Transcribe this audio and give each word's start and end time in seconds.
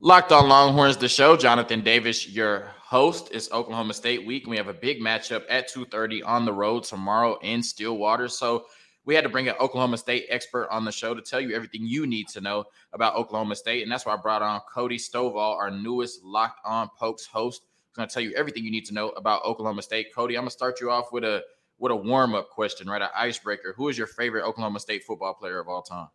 Locked 0.00 0.32
on 0.32 0.48
Longhorns, 0.48 0.96
the 0.96 1.08
show. 1.08 1.36
Jonathan 1.36 1.82
Davis, 1.82 2.28
your 2.28 2.70
host. 2.80 3.28
It's 3.32 3.50
Oklahoma 3.52 3.92
State 3.94 4.26
week. 4.26 4.46
We 4.46 4.56
have 4.56 4.68
a 4.68 4.72
big 4.72 5.00
matchup 5.00 5.44
at 5.50 5.68
2:30 5.68 6.22
on 6.24 6.44
the 6.44 6.52
road 6.52 6.84
tomorrow 6.84 7.38
in 7.42 7.62
Stillwater. 7.62 8.28
So 8.28 8.66
we 9.04 9.14
had 9.14 9.24
to 9.24 9.30
bring 9.30 9.48
an 9.48 9.54
Oklahoma 9.60 9.96
State 9.96 10.26
expert 10.28 10.68
on 10.70 10.84
the 10.84 10.92
show 10.92 11.14
to 11.14 11.22
tell 11.22 11.40
you 11.40 11.54
everything 11.54 11.86
you 11.86 12.06
need 12.06 12.28
to 12.28 12.40
know 12.40 12.64
about 12.92 13.14
Oklahoma 13.14 13.56
State. 13.56 13.82
And 13.82 13.90
that's 13.90 14.06
why 14.06 14.14
I 14.14 14.16
brought 14.16 14.42
on 14.42 14.60
Cody 14.72 14.98
Stovall, 14.98 15.56
our 15.56 15.70
newest 15.70 16.22
Locked 16.22 16.60
On 16.64 16.88
Pokes 16.98 17.26
host. 17.26 17.62
He's 17.88 17.96
going 17.96 18.08
to 18.08 18.12
tell 18.12 18.22
you 18.22 18.34
everything 18.34 18.64
you 18.64 18.70
need 18.70 18.86
to 18.86 18.94
know 18.94 19.10
about 19.10 19.44
Oklahoma 19.44 19.82
State. 19.82 20.14
Cody, 20.14 20.36
I'm 20.36 20.42
going 20.42 20.48
to 20.48 20.52
start 20.52 20.80
you 20.80 20.90
off 20.90 21.12
with 21.12 21.24
a 21.24 21.42
with 21.78 21.92
a 21.92 21.96
warm 21.96 22.34
up 22.34 22.50
question, 22.50 22.88
right? 22.88 23.02
An 23.02 23.08
icebreaker. 23.14 23.74
Who 23.76 23.88
is 23.88 23.96
your 23.96 24.06
favorite 24.06 24.44
Oklahoma 24.44 24.80
State 24.80 25.04
football 25.04 25.34
player 25.34 25.58
of 25.58 25.68
all 25.68 25.82
time? 25.82 26.08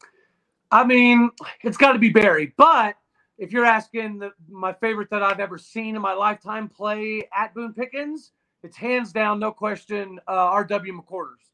I 0.72 0.84
mean, 0.84 1.30
it's 1.62 1.78
got 1.78 1.94
to 1.94 2.00
be 2.00 2.10
Barry, 2.10 2.54
but 2.58 2.96
if 3.44 3.52
you're 3.52 3.66
asking 3.66 4.20
the, 4.20 4.32
my 4.50 4.72
favorite 4.72 5.10
that 5.10 5.22
I've 5.22 5.42
ever 5.42 5.58
seen 5.58 5.98
in 5.98 6.02
my 6.02 6.14
lifetime 6.14 6.70
play 6.70 7.28
at 7.38 7.54
Boone 7.54 7.74
Pickens, 7.74 8.32
it's 8.64 8.78
hands 8.78 9.12
down, 9.12 9.38
no 9.38 9.52
question, 9.52 10.18
uh, 10.30 10.32
R.W. 10.32 10.94
McQuarters. 10.94 11.52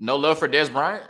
No 0.00 0.16
love 0.16 0.40
for 0.40 0.48
Dez 0.48 0.72
Bryant? 0.72 1.04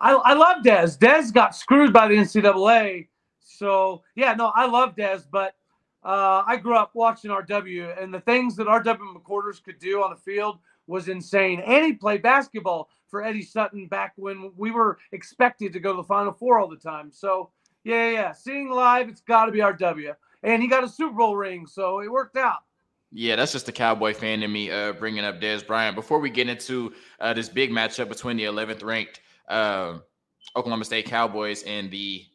I, 0.00 0.14
I 0.14 0.34
love 0.34 0.64
Dez. 0.64 0.98
Dez 0.98 1.32
got 1.32 1.54
screwed 1.54 1.92
by 1.92 2.08
the 2.08 2.16
NCAA. 2.16 3.06
So, 3.40 4.02
yeah, 4.16 4.34
no, 4.34 4.50
I 4.56 4.66
love 4.66 4.96
Dez, 4.96 5.24
but 5.30 5.54
uh, 6.02 6.42
I 6.44 6.56
grew 6.56 6.76
up 6.76 6.90
watching 6.94 7.30
RW, 7.30 8.02
and 8.02 8.12
the 8.12 8.20
things 8.20 8.56
that 8.56 8.66
RW 8.66 9.14
McQuarters 9.14 9.62
could 9.62 9.78
do 9.78 10.02
on 10.02 10.10
the 10.10 10.16
field 10.16 10.58
was 10.88 11.06
insane. 11.06 11.60
And 11.60 11.86
he 11.86 11.92
played 11.92 12.22
basketball 12.22 12.88
for 13.06 13.22
Eddie 13.22 13.42
Sutton 13.42 13.86
back 13.86 14.14
when 14.16 14.50
we 14.56 14.72
were 14.72 14.98
expected 15.12 15.72
to 15.74 15.78
go 15.78 15.92
to 15.92 15.98
the 15.98 16.08
Final 16.08 16.32
Four 16.32 16.58
all 16.58 16.68
the 16.68 16.76
time. 16.76 17.12
So, 17.12 17.50
yeah, 17.88 18.10
yeah. 18.10 18.32
Seeing 18.32 18.68
live, 18.68 19.08
it's 19.08 19.22
got 19.22 19.46
to 19.46 19.52
be 19.52 19.60
RW. 19.60 20.14
And 20.42 20.60
he 20.60 20.68
got 20.68 20.84
a 20.84 20.88
Super 20.88 21.14
Bowl 21.14 21.36
ring, 21.36 21.66
so 21.66 22.00
it 22.00 22.12
worked 22.12 22.36
out. 22.36 22.58
Yeah, 23.10 23.36
that's 23.36 23.52
just 23.52 23.64
the 23.64 23.72
Cowboy 23.72 24.12
fan 24.12 24.42
in 24.42 24.52
me 24.52 24.70
uh, 24.70 24.92
bringing 24.92 25.24
up 25.24 25.40
Dez 25.40 25.66
Bryant. 25.66 25.96
Before 25.96 26.18
we 26.18 26.28
get 26.28 26.50
into 26.50 26.92
uh, 27.18 27.32
this 27.32 27.48
big 27.48 27.70
matchup 27.70 28.10
between 28.10 28.36
the 28.36 28.44
11th 28.44 28.84
ranked 28.84 29.20
uh, 29.48 29.98
Oklahoma 30.54 30.84
State 30.84 31.06
Cowboys 31.06 31.62
and 31.62 31.90
the 31.90 32.26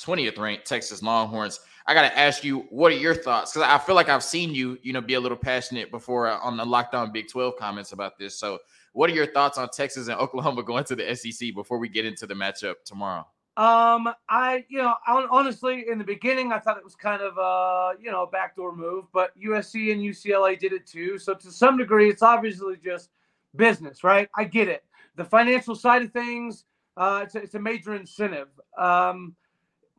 20th 0.00 0.38
ranked 0.38 0.64
Texas 0.64 1.02
Longhorns, 1.02 1.60
I 1.86 1.92
got 1.92 2.08
to 2.08 2.18
ask 2.18 2.42
you, 2.42 2.60
what 2.70 2.90
are 2.90 2.96
your 2.96 3.14
thoughts? 3.14 3.52
Because 3.52 3.68
I 3.68 3.76
feel 3.76 3.94
like 3.94 4.08
I've 4.08 4.22
seen 4.22 4.54
you, 4.54 4.78
you 4.82 4.94
know, 4.94 5.02
be 5.02 5.14
a 5.14 5.20
little 5.20 5.36
passionate 5.36 5.90
before 5.90 6.26
uh, 6.26 6.38
on 6.38 6.56
the 6.56 6.64
Locked 6.64 6.94
On 6.94 7.12
Big 7.12 7.28
12 7.28 7.56
comments 7.58 7.92
about 7.92 8.18
this. 8.18 8.38
So, 8.38 8.60
what 8.94 9.10
are 9.10 9.14
your 9.14 9.26
thoughts 9.26 9.58
on 9.58 9.68
Texas 9.68 10.08
and 10.08 10.16
Oklahoma 10.18 10.62
going 10.62 10.84
to 10.84 10.96
the 10.96 11.14
SEC 11.14 11.54
before 11.54 11.76
we 11.76 11.90
get 11.90 12.06
into 12.06 12.26
the 12.26 12.34
matchup 12.34 12.76
tomorrow? 12.86 13.26
Um, 13.56 14.08
I, 14.30 14.64
you 14.68 14.78
know, 14.78 14.94
honestly, 15.06 15.84
in 15.90 15.98
the 15.98 16.04
beginning, 16.04 16.52
I 16.52 16.58
thought 16.58 16.78
it 16.78 16.84
was 16.84 16.94
kind 16.94 17.20
of, 17.20 17.36
a 17.36 17.92
you 18.02 18.10
know, 18.10 18.26
backdoor 18.26 18.74
move, 18.74 19.04
but 19.12 19.38
USC 19.38 19.92
and 19.92 20.00
UCLA 20.00 20.58
did 20.58 20.72
it 20.72 20.86
too. 20.86 21.18
So 21.18 21.34
to 21.34 21.50
some 21.50 21.76
degree, 21.76 22.08
it's 22.08 22.22
obviously 22.22 22.76
just 22.82 23.10
business, 23.54 24.02
right? 24.02 24.28
I 24.36 24.44
get 24.44 24.68
it. 24.68 24.84
The 25.16 25.24
financial 25.24 25.74
side 25.74 26.02
of 26.02 26.12
things, 26.12 26.64
uh, 26.96 27.20
it's 27.24 27.34
a, 27.34 27.42
it's 27.42 27.54
a 27.54 27.60
major 27.60 27.94
incentive. 27.94 28.48
Um, 28.78 29.36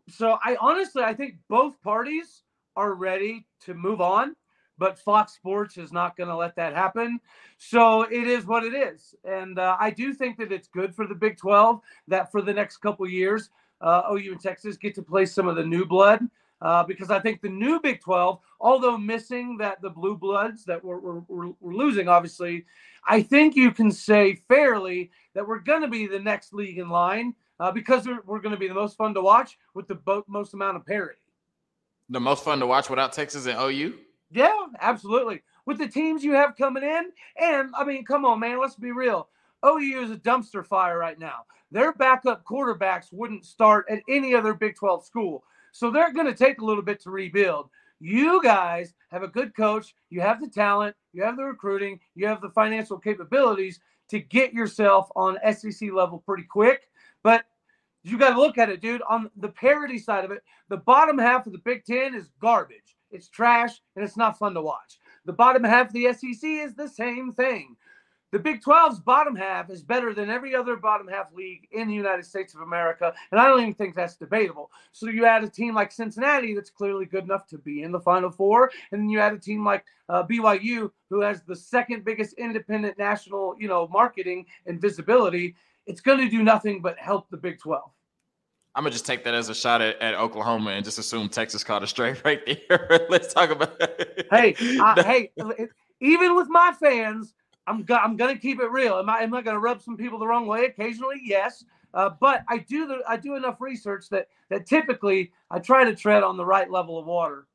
so 0.09 0.39
I 0.43 0.57
honestly, 0.59 1.03
I 1.03 1.13
think 1.13 1.35
both 1.47 1.79
parties 1.81 2.41
are 2.75 2.95
ready 2.95 3.45
to 3.61 3.75
move 3.75 4.01
on 4.01 4.35
but 4.77 4.99
Fox 4.99 5.33
Sports 5.33 5.77
is 5.77 5.91
not 5.91 6.17
going 6.17 6.29
to 6.29 6.35
let 6.35 6.55
that 6.55 6.73
happen. 6.73 7.19
So 7.57 8.03
it 8.03 8.27
is 8.27 8.45
what 8.45 8.63
it 8.63 8.73
is. 8.73 9.15
And 9.23 9.59
uh, 9.59 9.77
I 9.79 9.91
do 9.91 10.13
think 10.13 10.37
that 10.37 10.51
it's 10.51 10.67
good 10.67 10.95
for 10.95 11.07
the 11.07 11.15
Big 11.15 11.37
12 11.37 11.79
that 12.07 12.31
for 12.31 12.41
the 12.41 12.53
next 12.53 12.77
couple 12.77 13.07
years, 13.07 13.49
uh, 13.81 14.03
OU 14.11 14.33
and 14.33 14.41
Texas 14.41 14.77
get 14.77 14.95
to 14.95 15.01
play 15.01 15.25
some 15.25 15.47
of 15.47 15.55
the 15.55 15.65
new 15.65 15.85
blood. 15.85 16.21
Uh, 16.61 16.81
because 16.81 17.11
I 17.11 17.19
think 17.19 17.41
the 17.41 17.49
new 17.49 17.81
Big 17.81 17.99
12, 17.99 18.39
although 18.61 18.97
missing 18.97 19.57
that 19.57 19.81
the 19.81 19.89
blue 19.89 20.15
bloods 20.15 20.63
that 20.63 20.81
we're, 20.81 20.97
we're, 20.99 21.51
we're 21.59 21.73
losing, 21.73 22.07
obviously, 22.07 22.63
I 23.05 23.21
think 23.21 23.57
you 23.57 23.69
can 23.71 23.91
say 23.91 24.35
fairly 24.47 25.11
that 25.33 25.45
we're 25.45 25.59
going 25.59 25.81
to 25.81 25.89
be 25.89 26.07
the 26.07 26.19
next 26.19 26.53
league 26.53 26.77
in 26.77 26.87
line 26.87 27.35
uh, 27.59 27.69
because 27.69 28.07
we're, 28.07 28.21
we're 28.25 28.39
going 28.39 28.53
to 28.53 28.59
be 28.59 28.69
the 28.69 28.73
most 28.73 28.95
fun 28.95 29.13
to 29.13 29.21
watch 29.21 29.57
with 29.73 29.89
the 29.89 29.95
bo- 29.95 30.23
most 30.27 30.53
amount 30.53 30.77
of 30.77 30.85
parity. 30.85 31.19
The 32.09 32.21
most 32.21 32.45
fun 32.45 32.59
to 32.59 32.67
watch 32.67 32.89
without 32.89 33.11
Texas 33.11 33.45
and 33.45 33.59
OU? 33.59 33.95
Yeah, 34.33 34.65
absolutely. 34.81 35.43
With 35.65 35.77
the 35.77 35.87
teams 35.87 36.23
you 36.23 36.33
have 36.33 36.57
coming 36.57 36.83
in, 36.83 37.11
and 37.39 37.73
I 37.77 37.83
mean, 37.83 38.03
come 38.03 38.25
on, 38.25 38.39
man, 38.39 38.59
let's 38.59 38.75
be 38.75 38.91
real. 38.91 39.29
OU 39.65 40.01
is 40.01 40.11
a 40.11 40.17
dumpster 40.17 40.65
fire 40.65 40.97
right 40.97 41.19
now. 41.19 41.45
Their 41.71 41.93
backup 41.93 42.43
quarterbacks 42.43 43.07
wouldn't 43.11 43.45
start 43.45 43.85
at 43.89 44.01
any 44.09 44.33
other 44.35 44.53
Big 44.53 44.75
12 44.75 45.05
school. 45.05 45.43
So 45.71 45.89
they're 45.89 46.13
going 46.13 46.27
to 46.27 46.33
take 46.33 46.59
a 46.59 46.65
little 46.65 46.83
bit 46.83 46.99
to 47.01 47.11
rebuild. 47.11 47.69
You 47.99 48.41
guys 48.43 48.93
have 49.11 49.23
a 49.23 49.27
good 49.27 49.55
coach. 49.55 49.95
You 50.09 50.21
have 50.21 50.41
the 50.41 50.49
talent. 50.49 50.95
You 51.13 51.23
have 51.23 51.37
the 51.37 51.43
recruiting. 51.43 51.99
You 52.15 52.27
have 52.27 52.41
the 52.41 52.49
financial 52.49 52.97
capabilities 52.97 53.79
to 54.09 54.19
get 54.19 54.53
yourself 54.53 55.09
on 55.15 55.37
SEC 55.53 55.91
level 55.91 56.19
pretty 56.25 56.43
quick. 56.43 56.89
But 57.23 57.45
you 58.03 58.17
got 58.17 58.31
to 58.31 58.41
look 58.41 58.57
at 58.57 58.69
it, 58.69 58.81
dude. 58.81 59.01
On 59.09 59.29
the 59.37 59.47
parity 59.47 59.97
side 59.97 60.25
of 60.25 60.31
it, 60.31 60.43
the 60.69 60.77
bottom 60.77 61.17
half 61.17 61.47
of 61.47 61.53
the 61.53 61.59
Big 61.59 61.85
Ten 61.85 62.13
is 62.13 62.29
garbage. 62.41 62.97
It's 63.13 63.29
trash 63.29 63.81
and 63.95 64.03
it's 64.03 64.17
not 64.17 64.37
fun 64.37 64.53
to 64.55 64.61
watch. 64.61 64.99
The 65.25 65.33
bottom 65.33 65.63
half 65.63 65.87
of 65.87 65.93
the 65.93 66.11
SEC 66.11 66.43
is 66.43 66.73
the 66.75 66.89
same 66.89 67.31
thing. 67.31 67.77
The 68.33 68.39
Big 68.39 68.63
12's 68.63 68.99
bottom 68.99 69.35
half 69.35 69.69
is 69.69 69.83
better 69.83 70.11
than 70.11 70.31
every 70.31 70.55
other 70.55 70.75
bottom 70.75 71.07
half 71.07 71.31
league 71.35 71.67
in 71.71 71.87
the 71.87 71.93
United 71.93 72.25
States 72.25 72.55
of 72.55 72.61
America. 72.61 73.13
And 73.31 73.39
I 73.39 73.45
don't 73.45 73.61
even 73.61 73.75
think 73.75 73.93
that's 73.93 74.15
debatable. 74.15 74.71
So 74.91 75.07
you 75.07 75.27
add 75.27 75.43
a 75.43 75.47
team 75.47 75.75
like 75.75 75.91
Cincinnati 75.91 76.55
that's 76.55 76.71
clearly 76.71 77.05
good 77.05 77.25
enough 77.25 77.45
to 77.49 77.59
be 77.59 77.83
in 77.83 77.91
the 77.91 77.99
Final 77.99 78.31
Four. 78.31 78.71
And 78.91 79.01
then 79.01 79.09
you 79.09 79.19
add 79.19 79.33
a 79.33 79.37
team 79.37 79.63
like 79.63 79.85
uh, 80.09 80.23
BYU, 80.23 80.89
who 81.11 81.21
has 81.21 81.43
the 81.43 81.55
second 81.55 82.03
biggest 82.03 82.33
independent 82.39 82.97
national, 82.97 83.55
you 83.59 83.67
know, 83.67 83.87
marketing 83.89 84.47
and 84.65 84.81
visibility. 84.81 85.53
It's 85.85 86.01
going 86.01 86.17
to 86.17 86.27
do 86.27 86.41
nothing 86.41 86.81
but 86.81 86.97
help 86.97 87.29
the 87.29 87.37
Big 87.37 87.59
12. 87.59 87.83
I'm 88.75 88.83
gonna 88.83 88.91
just 88.91 89.05
take 89.05 89.23
that 89.25 89.33
as 89.35 89.49
a 89.49 89.55
shot 89.55 89.81
at, 89.81 90.01
at 90.01 90.15
Oklahoma 90.15 90.71
and 90.71 90.83
just 90.83 90.97
assume 90.97 91.29
Texas 91.29 91.63
caught 91.63 91.83
a 91.83 91.87
straight 91.87 92.21
right 92.25 92.41
there. 92.45 93.05
Let's 93.09 93.33
talk 93.33 93.51
about. 93.51 93.79
It. 93.79 94.27
Hey, 94.31 94.55
I, 94.59 95.29
hey, 95.37 95.67
even 95.99 96.35
with 96.35 96.47
my 96.49 96.73
fans, 96.79 97.35
I'm 97.67 97.83
go- 97.83 97.95
I'm 97.95 98.17
gonna 98.17 98.37
keep 98.37 98.59
it 98.59 98.71
real. 98.71 98.97
Am 98.97 99.09
I 99.09 99.19
am 99.19 99.33
I 99.33 99.41
gonna 99.41 99.59
rub 99.59 99.81
some 99.81 99.95
people 99.95 100.17
the 100.17 100.27
wrong 100.27 100.47
way 100.47 100.65
occasionally? 100.65 101.21
Yes, 101.23 101.63
uh, 101.93 102.09
but 102.19 102.43
I 102.49 102.59
do 102.59 102.87
the 102.87 103.01
I 103.07 103.17
do 103.17 103.35
enough 103.35 103.61
research 103.61 104.09
that 104.09 104.27
that 104.49 104.65
typically 104.65 105.31
I 105.51 105.59
try 105.59 105.83
to 105.83 105.95
tread 105.95 106.23
on 106.23 106.35
the 106.35 106.45
right 106.45 106.69
level 106.69 106.97
of 106.97 107.05
water. 107.05 107.45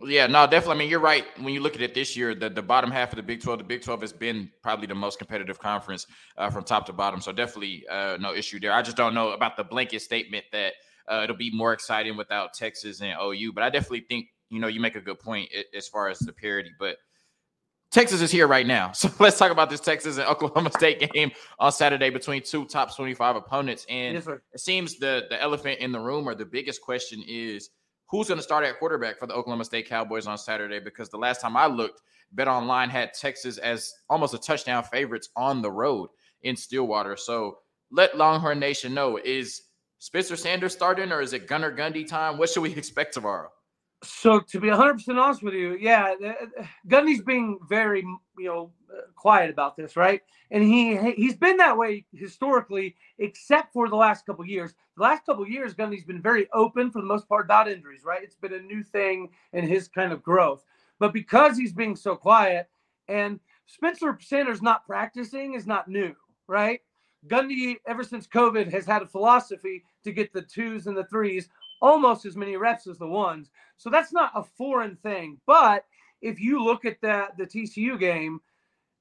Yeah, 0.00 0.28
no, 0.28 0.46
definitely. 0.46 0.76
I 0.76 0.78
mean, 0.78 0.90
you're 0.90 1.00
right. 1.00 1.24
When 1.40 1.52
you 1.52 1.60
look 1.60 1.74
at 1.74 1.80
it 1.80 1.92
this 1.92 2.16
year, 2.16 2.32
the, 2.34 2.48
the 2.48 2.62
bottom 2.62 2.90
half 2.90 3.12
of 3.12 3.16
the 3.16 3.22
Big 3.22 3.42
12, 3.42 3.58
the 3.58 3.64
Big 3.64 3.82
12 3.82 4.00
has 4.02 4.12
been 4.12 4.48
probably 4.62 4.86
the 4.86 4.94
most 4.94 5.18
competitive 5.18 5.58
conference 5.58 6.06
uh, 6.36 6.50
from 6.50 6.62
top 6.62 6.86
to 6.86 6.92
bottom. 6.92 7.20
So 7.20 7.32
definitely 7.32 7.84
uh, 7.90 8.16
no 8.20 8.32
issue 8.32 8.60
there. 8.60 8.72
I 8.72 8.82
just 8.82 8.96
don't 8.96 9.12
know 9.12 9.30
about 9.30 9.56
the 9.56 9.64
blanket 9.64 10.02
statement 10.02 10.44
that 10.52 10.74
uh, 11.10 11.22
it'll 11.24 11.36
be 11.36 11.50
more 11.52 11.72
exciting 11.72 12.16
without 12.16 12.54
Texas 12.54 13.00
and 13.00 13.16
OU. 13.20 13.52
But 13.54 13.64
I 13.64 13.70
definitely 13.70 14.04
think, 14.08 14.26
you 14.50 14.60
know, 14.60 14.68
you 14.68 14.80
make 14.80 14.94
a 14.94 15.00
good 15.00 15.18
point 15.18 15.50
as 15.76 15.88
far 15.88 16.08
as 16.08 16.20
the 16.20 16.32
parity. 16.32 16.70
But 16.78 16.98
Texas 17.90 18.20
is 18.20 18.30
here 18.30 18.46
right 18.46 18.66
now. 18.66 18.92
So 18.94 19.10
let's 19.18 19.36
talk 19.36 19.50
about 19.50 19.68
this 19.68 19.80
Texas 19.80 20.18
and 20.18 20.28
Oklahoma 20.28 20.70
State 20.70 21.00
game 21.12 21.32
on 21.58 21.72
Saturday 21.72 22.10
between 22.10 22.42
two 22.44 22.66
top 22.66 22.94
25 22.94 23.34
opponents. 23.34 23.84
And 23.88 24.14
yes, 24.14 24.28
it 24.28 24.60
seems 24.60 24.96
the, 24.98 25.26
the 25.28 25.42
elephant 25.42 25.80
in 25.80 25.90
the 25.90 25.98
room 25.98 26.28
or 26.28 26.36
the 26.36 26.46
biggest 26.46 26.82
question 26.82 27.24
is– 27.26 27.70
who's 28.08 28.28
going 28.28 28.38
to 28.38 28.42
start 28.42 28.64
at 28.64 28.78
quarterback 28.78 29.18
for 29.18 29.26
the 29.26 29.34
Oklahoma 29.34 29.64
State 29.64 29.88
Cowboys 29.88 30.26
on 30.26 30.38
Saturday? 30.38 30.80
Because 30.80 31.08
the 31.08 31.18
last 31.18 31.40
time 31.40 31.56
I 31.56 31.66
looked, 31.66 32.02
Bet 32.32 32.48
Online 32.48 32.90
had 32.90 33.14
Texas 33.14 33.58
as 33.58 33.92
almost 34.10 34.34
a 34.34 34.38
touchdown 34.38 34.82
favorites 34.84 35.28
on 35.36 35.62
the 35.62 35.70
road 35.70 36.10
in 36.42 36.56
Stillwater. 36.56 37.16
So 37.16 37.58
let 37.90 38.16
Longhorn 38.16 38.58
Nation 38.58 38.94
know 38.94 39.18
is 39.22 39.62
Spencer 39.98 40.36
Sanders 40.36 40.72
starting 40.72 41.12
or 41.12 41.20
is 41.20 41.32
it 41.32 41.46
Gunnar 41.46 41.74
Gundy 41.74 42.06
time? 42.06 42.38
What 42.38 42.50
should 42.50 42.62
we 42.62 42.72
expect 42.76 43.14
tomorrow? 43.14 43.50
So 44.02 44.38
to 44.38 44.60
be 44.60 44.68
100% 44.68 45.20
honest 45.20 45.42
with 45.42 45.54
you, 45.54 45.76
yeah, 45.80 46.14
uh, 46.22 46.28
uh, 46.28 46.64
Gundy's 46.86 47.22
being 47.22 47.58
very, 47.68 48.00
you 48.38 48.46
know, 48.46 48.70
uh, 48.92 49.00
quiet 49.16 49.50
about 49.50 49.76
this, 49.76 49.96
right? 49.96 50.20
And 50.52 50.62
he 50.62 51.12
he's 51.12 51.36
been 51.36 51.56
that 51.56 51.76
way 51.76 52.04
historically, 52.12 52.94
except 53.18 53.72
for 53.72 53.88
the 53.88 53.96
last 53.96 54.24
couple 54.24 54.46
years. 54.46 54.74
The 54.96 55.02
last 55.02 55.26
couple 55.26 55.46
years, 55.48 55.74
Gundy's 55.74 56.04
been 56.04 56.22
very 56.22 56.48
open 56.52 56.92
for 56.92 57.00
the 57.00 57.08
most 57.08 57.28
part 57.28 57.46
about 57.46 57.68
injuries, 57.68 58.02
right? 58.04 58.22
It's 58.22 58.36
been 58.36 58.54
a 58.54 58.60
new 58.60 58.84
thing 58.84 59.30
in 59.52 59.66
his 59.66 59.88
kind 59.88 60.12
of 60.12 60.22
growth. 60.22 60.64
But 61.00 61.12
because 61.12 61.56
he's 61.56 61.72
being 61.72 61.96
so 61.96 62.14
quiet, 62.14 62.68
and 63.08 63.40
Spencer 63.66 64.16
Sanders 64.20 64.62
not 64.62 64.86
practicing 64.86 65.54
is 65.54 65.66
not 65.66 65.88
new, 65.88 66.14
right? 66.46 66.80
Gundy, 67.26 67.76
ever 67.86 68.04
since 68.04 68.26
COVID, 68.28 68.70
has 68.72 68.86
had 68.86 69.02
a 69.02 69.06
philosophy 69.06 69.82
to 70.04 70.12
get 70.12 70.32
the 70.32 70.42
twos 70.42 70.86
and 70.86 70.96
the 70.96 71.04
threes 71.04 71.48
almost 71.80 72.26
as 72.26 72.36
many 72.36 72.56
reps 72.56 72.86
as 72.86 72.98
the 72.98 73.06
ones. 73.06 73.50
So 73.76 73.90
that's 73.90 74.12
not 74.12 74.32
a 74.34 74.42
foreign 74.42 74.96
thing. 74.96 75.38
But 75.46 75.84
if 76.20 76.40
you 76.40 76.62
look 76.62 76.84
at 76.84 77.00
that 77.02 77.36
the 77.36 77.46
TCU 77.46 77.98
game, 77.98 78.40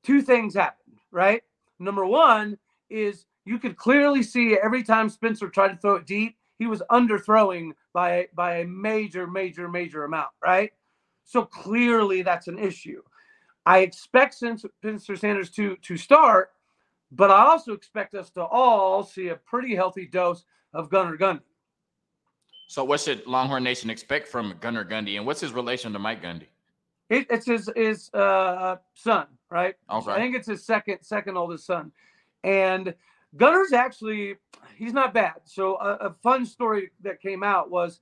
two 0.04 0.22
things 0.22 0.54
happened, 0.54 1.00
right? 1.12 1.44
Number 1.80 2.06
one 2.06 2.58
is 2.90 3.26
you 3.46 3.60
could 3.60 3.78
clearly 3.78 4.24
see 4.24 4.58
every 4.62 4.84
time 4.84 5.10
Spencer 5.10 5.50
tried 5.50 5.70
to 5.70 5.78
throw 5.78 5.96
it 5.96 6.06
deep, 6.06 6.38
he 6.60 6.68
was 6.68 6.82
underthrowing 6.92 7.72
by 7.94 8.28
by 8.36 8.58
a 8.58 8.66
major, 8.66 9.28
major, 9.28 9.68
major 9.68 10.04
amount, 10.04 10.30
right? 10.44 10.72
So 11.24 11.44
clearly 11.46 12.22
that's 12.22 12.48
an 12.48 12.60
issue. 12.60 13.02
I 13.66 13.80
expect 13.80 14.36
Spencer 14.36 15.16
Sanders 15.16 15.50
to 15.52 15.76
to 15.78 15.98
start, 15.98 16.52
but 17.12 17.32
I 17.32 17.46
also 17.46 17.74
expect 17.74 18.16
us 18.16 18.30
to 18.32 18.44
all 18.44 19.04
see 19.04 19.30
a 19.30 19.36
pretty 19.36 19.76
healthy 19.76 20.06
dose 20.06 20.46
of 20.74 20.90
Gunnar 20.90 21.18
Gundy. 21.18 21.42
So 22.68 22.84
what 22.84 23.00
should 23.00 23.26
Longhorn 23.26 23.64
Nation 23.64 23.90
expect 23.90 24.28
from 24.28 24.56
Gunnar 24.60 24.84
Gundy, 24.84 25.16
and 25.16 25.26
what's 25.26 25.40
his 25.40 25.54
relation 25.54 25.94
to 25.94 26.00
Mike 26.00 26.22
Gundy? 26.22 26.48
It, 27.10 27.26
it's 27.30 27.46
his 27.46 27.70
his 27.76 28.14
uh, 28.14 28.76
son, 28.94 29.28
right? 29.50 29.76
Okay. 29.90 30.12
I 30.12 30.20
think 30.20 30.36
it's 30.36 30.48
his 30.48 30.66
second 30.66 31.00
second 31.02 31.38
oldest 31.38 31.66
son, 31.66 31.94
and 32.44 32.94
Gunnar's 33.38 33.72
actually 33.72 34.36
he's 34.76 34.92
not 34.92 35.14
bad. 35.14 35.36
So 35.46 35.78
a, 35.78 36.08
a 36.08 36.16
fun 36.22 36.46
story 36.46 36.92
that 37.04 37.22
came 37.22 37.42
out 37.42 37.72
was 37.72 38.02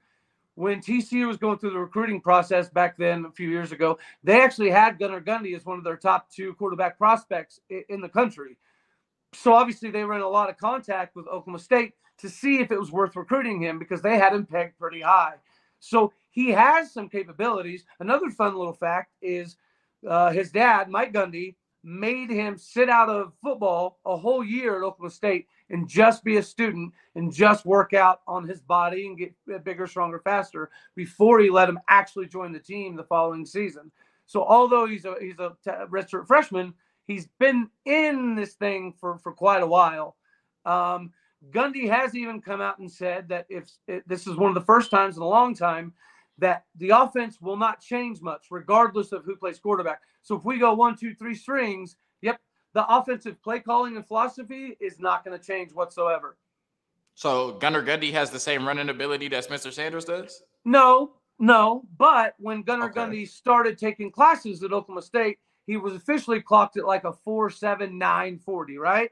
when 0.56 0.80
TCU 0.80 1.28
was 1.28 1.38
going 1.38 1.60
through 1.60 1.72
the 1.72 1.80
recruiting 1.80 2.20
process 2.20 2.68
back 2.70 2.98
then 2.98 3.26
a 3.26 3.32
few 3.32 3.50
years 3.50 3.72
ago. 3.72 4.00
They 4.24 4.42
actually 4.42 4.72
had 4.72 4.98
Gunnar 4.98 5.22
Gundy 5.22 5.56
as 5.56 5.66
one 5.66 5.78
of 5.78 5.84
their 5.84 5.98
top 5.98 6.32
two 6.32 6.56
quarterback 6.56 6.98
prospects 6.98 7.60
in, 7.70 7.84
in 7.90 8.02
the 8.02 8.10
country. 8.10 8.58
So 9.34 9.54
obviously 9.54 9.92
they 9.92 10.06
were 10.06 10.16
in 10.16 10.22
a 10.22 10.30
lot 10.30 10.50
of 10.50 10.58
contact 10.58 11.16
with 11.16 11.28
Oklahoma 11.28 11.60
State 11.60 11.94
to 12.20 12.30
see 12.30 12.60
if 12.60 12.72
it 12.72 12.80
was 12.80 12.92
worth 12.92 13.16
recruiting 13.16 13.62
him 13.62 13.80
because 13.80 14.02
they 14.02 14.18
had 14.18 14.34
him 14.34 14.46
pegged 14.46 14.78
pretty 14.80 15.02
high. 15.02 15.36
So 15.80 16.14
he 16.30 16.50
has 16.50 16.92
some 16.92 17.10
capabilities. 17.10 17.86
Another 18.00 18.30
fun 18.30 18.56
little 18.56 18.74
fact 18.74 19.12
is 19.22 19.58
uh, 20.08 20.32
his 20.32 20.52
dad, 20.52 20.90
Mike 20.90 21.14
Gundy, 21.14 21.56
made 21.84 22.32
him 22.32 22.58
sit 22.58 22.90
out 22.90 23.10
of 23.10 23.34
football 23.44 24.00
a 24.06 24.18
whole 24.18 24.44
year 24.44 24.78
at 24.78 24.84
Oklahoma 24.84 25.12
State 25.12 25.48
and 25.70 25.88
just 25.88 26.24
be 26.24 26.38
a 26.38 26.44
student 26.44 26.92
and 27.16 27.32
just 27.32 27.66
work 27.66 27.94
out 27.94 28.22
on 28.28 28.48
his 28.48 28.60
body 28.62 29.06
and 29.06 29.18
get 29.18 29.64
bigger, 29.64 29.86
stronger, 29.86 30.20
faster 30.20 30.72
before 30.96 31.40
he 31.40 31.50
let 31.50 31.70
him 31.70 31.80
actually 31.88 32.26
join 32.26 32.52
the 32.52 32.60
team 32.60 32.96
the 32.96 33.04
following 33.04 33.46
season. 33.46 33.92
So 34.26 34.44
although 34.44 34.88
he's 34.88 35.06
a 35.06 35.16
he's 35.22 35.38
a 35.38 35.56
redshirt 35.88 36.26
freshman, 36.26 36.74
he's 37.06 37.28
been 37.40 37.70
in 37.86 38.36
this 38.36 38.54
thing 38.54 38.94
for 39.00 39.20
for 39.20 39.32
quite 39.32 39.62
a 39.62 39.68
while. 39.68 40.16
Um, 40.66 41.14
Gundy 41.52 41.90
has 41.90 42.16
even 42.16 42.42
come 42.42 42.62
out 42.62 42.80
and 42.80 42.92
said 42.92 43.30
that 43.30 43.46
if 43.50 43.70
this 44.06 44.28
is 44.28 44.36
one 44.36 44.50
of 44.50 44.56
the 44.56 44.62
first 44.62 44.92
times 44.92 45.18
in 45.18 45.24
a 45.24 45.28
long 45.28 45.56
time 45.56 45.94
that 46.38 46.66
the 46.76 46.90
offense 46.90 47.40
will 47.40 47.58
not 47.58 47.80
change 47.80 48.22
much, 48.22 48.48
regardless 48.52 49.12
of 49.12 49.24
who 49.24 49.36
plays 49.36 49.60
quarterback. 49.60 50.02
So 50.22 50.36
if 50.36 50.44
we 50.44 50.58
go 50.58 50.74
one, 50.74 50.98
two, 50.98 51.14
three 51.14 51.36
strings, 51.36 51.96
yep, 52.22 52.40
the 52.74 52.86
offensive 52.94 53.42
play 53.42 53.60
calling 53.60 53.96
and 53.96 54.06
philosophy 54.06 54.76
is 54.82 55.00
not 55.00 55.24
going 55.24 55.40
to 55.40 55.46
change 55.46 55.72
whatsoever. 55.72 56.38
So 57.14 57.54
Gunnar 57.54 57.84
Gundy 57.84 58.12
has 58.12 58.30
the 58.30 58.40
same 58.40 58.68
running 58.68 58.90
ability 58.90 59.30
that 59.30 59.46
Spencer 59.46 59.72
Sanders 59.72 60.04
does? 60.04 60.44
No, 60.66 61.14
no. 61.40 61.84
But 61.98 62.36
when 62.38 62.64
Gunnar 62.64 62.90
okay. 62.90 63.00
Gundy 63.00 63.30
started 63.30 63.78
taking 63.78 64.12
classes 64.12 64.62
at 64.64 64.74
Oklahoma 64.74 65.02
State, 65.02 65.40
he 65.66 65.78
was 65.78 65.94
officially 65.96 66.42
clocked 66.42 66.76
at 66.76 66.86
like 66.86 67.06
a 67.06 67.14
4.79 67.26 68.42
40, 68.42 68.78
right? 68.78 69.10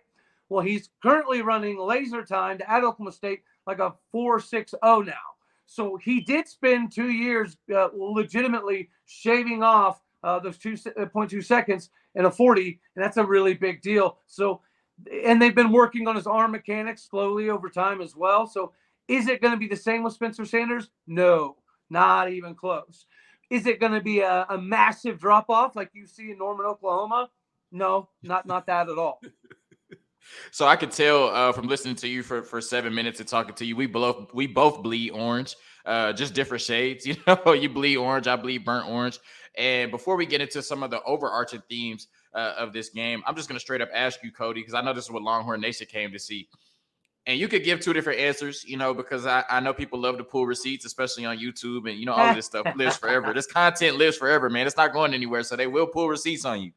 Well, 0.53 0.63
he's 0.63 0.91
currently 1.01 1.41
running 1.41 1.79
laser 1.79 2.23
timed 2.23 2.61
at 2.67 2.83
Oklahoma 2.83 3.11
State 3.11 3.41
like 3.65 3.79
a 3.79 3.95
4.60 4.13 5.07
now. 5.07 5.13
So 5.65 5.97
he 5.97 6.21
did 6.21 6.47
spend 6.47 6.91
two 6.91 7.09
years 7.09 7.57
uh, 7.75 7.87
legitimately 7.91 8.91
shaving 9.07 9.63
off 9.63 9.99
uh, 10.23 10.37
those 10.37 10.59
2.2 10.59 11.39
uh, 11.39 11.41
seconds 11.41 11.89
in 12.13 12.25
a 12.25 12.31
40, 12.31 12.79
and 12.95 13.03
that's 13.03 13.17
a 13.17 13.25
really 13.25 13.55
big 13.55 13.81
deal. 13.81 14.19
So, 14.27 14.61
and 15.25 15.41
they've 15.41 15.55
been 15.55 15.71
working 15.71 16.07
on 16.07 16.15
his 16.15 16.27
arm 16.27 16.51
mechanics 16.51 17.07
slowly 17.09 17.49
over 17.49 17.67
time 17.67 17.99
as 17.99 18.15
well. 18.15 18.45
So, 18.45 18.73
is 19.07 19.27
it 19.27 19.41
going 19.41 19.55
to 19.55 19.59
be 19.59 19.67
the 19.67 19.75
same 19.75 20.03
with 20.03 20.13
Spencer 20.13 20.45
Sanders? 20.45 20.91
No, 21.07 21.57
not 21.89 22.31
even 22.31 22.53
close. 22.53 23.07
Is 23.49 23.65
it 23.65 23.79
going 23.79 23.93
to 23.93 24.01
be 24.01 24.19
a, 24.19 24.45
a 24.49 24.61
massive 24.61 25.19
drop 25.19 25.49
off 25.49 25.75
like 25.75 25.89
you 25.93 26.05
see 26.05 26.29
in 26.29 26.37
Norman, 26.37 26.67
Oklahoma? 26.67 27.31
No, 27.71 28.09
not 28.21 28.45
not 28.45 28.67
that 28.67 28.87
at 28.87 28.99
all. 28.99 29.19
So 30.51 30.67
I 30.67 30.75
could 30.75 30.91
tell 30.91 31.29
uh, 31.29 31.51
from 31.51 31.67
listening 31.67 31.95
to 31.97 32.07
you 32.07 32.23
for, 32.23 32.43
for 32.43 32.61
seven 32.61 32.93
minutes 32.93 33.19
and 33.19 33.27
talking 33.27 33.55
to 33.55 33.65
you, 33.65 33.75
we 33.75 33.87
both 33.87 34.33
we 34.33 34.47
both 34.47 34.83
bleed 34.83 35.11
orange, 35.11 35.55
uh, 35.85 36.13
just 36.13 36.33
different 36.33 36.61
shades. 36.61 37.05
You 37.07 37.15
know, 37.27 37.53
you 37.53 37.69
bleed 37.69 37.97
orange, 37.97 38.27
I 38.27 38.35
bleed 38.35 38.65
burnt 38.65 38.87
orange. 38.87 39.19
And 39.55 39.91
before 39.91 40.15
we 40.15 40.25
get 40.25 40.41
into 40.41 40.61
some 40.63 40.81
of 40.81 40.89
the 40.89 41.01
overarching 41.03 41.61
themes 41.69 42.07
uh, 42.33 42.53
of 42.57 42.73
this 42.73 42.89
game, 42.89 43.21
I'm 43.27 43.35
just 43.35 43.47
going 43.47 43.57
to 43.57 43.61
straight 43.61 43.81
up 43.81 43.89
ask 43.93 44.23
you, 44.23 44.31
Cody, 44.31 44.61
because 44.61 44.73
I 44.73 44.81
know 44.81 44.93
this 44.93 45.05
is 45.05 45.11
what 45.11 45.21
Longhorn 45.21 45.61
Nation 45.61 45.87
came 45.87 46.11
to 46.11 46.19
see. 46.19 46.47
And 47.25 47.39
you 47.39 47.47
could 47.47 47.63
give 47.63 47.79
two 47.79 47.93
different 47.93 48.19
answers, 48.19 48.65
you 48.65 48.75
know, 48.75 48.93
because 48.93 49.25
I, 49.25 49.45
I 49.49 49.59
know 49.61 49.73
people 49.73 49.99
love 49.99 50.17
to 50.17 50.23
pull 50.23 50.45
receipts, 50.45 50.85
especially 50.85 51.23
on 51.23 51.37
YouTube, 51.37 51.89
and 51.89 51.97
you 51.97 52.05
know 52.05 52.13
all 52.13 52.33
this 52.33 52.47
stuff 52.47 52.65
lives 52.75 52.97
forever. 52.97 53.33
This 53.33 53.47
content 53.47 53.97
lives 53.97 54.17
forever, 54.17 54.49
man. 54.49 54.67
It's 54.67 54.75
not 54.75 54.91
going 54.91 55.13
anywhere, 55.13 55.43
so 55.43 55.55
they 55.55 55.67
will 55.67 55.87
pull 55.87 56.09
receipts 56.09 56.43
on 56.43 56.61
you. 56.61 56.71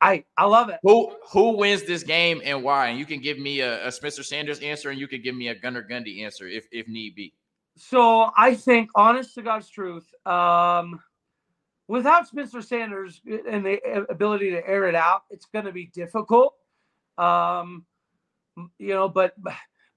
I 0.00 0.24
I 0.36 0.44
love 0.44 0.68
it. 0.68 0.78
Who 0.82 1.14
who 1.30 1.56
wins 1.56 1.84
this 1.84 2.02
game 2.02 2.42
and 2.44 2.62
why? 2.62 2.88
And 2.88 2.98
you 2.98 3.06
can 3.06 3.20
give 3.20 3.38
me 3.38 3.60
a, 3.60 3.86
a 3.86 3.92
Spencer 3.92 4.22
Sanders 4.22 4.60
answer, 4.60 4.90
and 4.90 4.98
you 4.98 5.08
can 5.08 5.22
give 5.22 5.34
me 5.34 5.48
a 5.48 5.54
Gunnar 5.54 5.82
Gundy 5.82 6.22
answer 6.22 6.46
if 6.46 6.66
if 6.70 6.86
need 6.88 7.14
be. 7.14 7.32
So 7.76 8.30
I 8.36 8.54
think, 8.54 8.90
honest 8.94 9.34
to 9.34 9.42
God's 9.42 9.68
truth, 9.68 10.06
um, 10.26 11.00
without 11.88 12.26
Spencer 12.26 12.62
Sanders 12.62 13.20
and 13.48 13.64
the 13.64 14.06
ability 14.08 14.50
to 14.50 14.66
air 14.66 14.88
it 14.88 14.94
out, 14.94 15.22
it's 15.30 15.46
going 15.46 15.66
to 15.66 15.72
be 15.72 15.86
difficult. 15.86 16.54
Um, 17.18 17.84
you 18.78 18.94
know, 18.94 19.08
but 19.08 19.34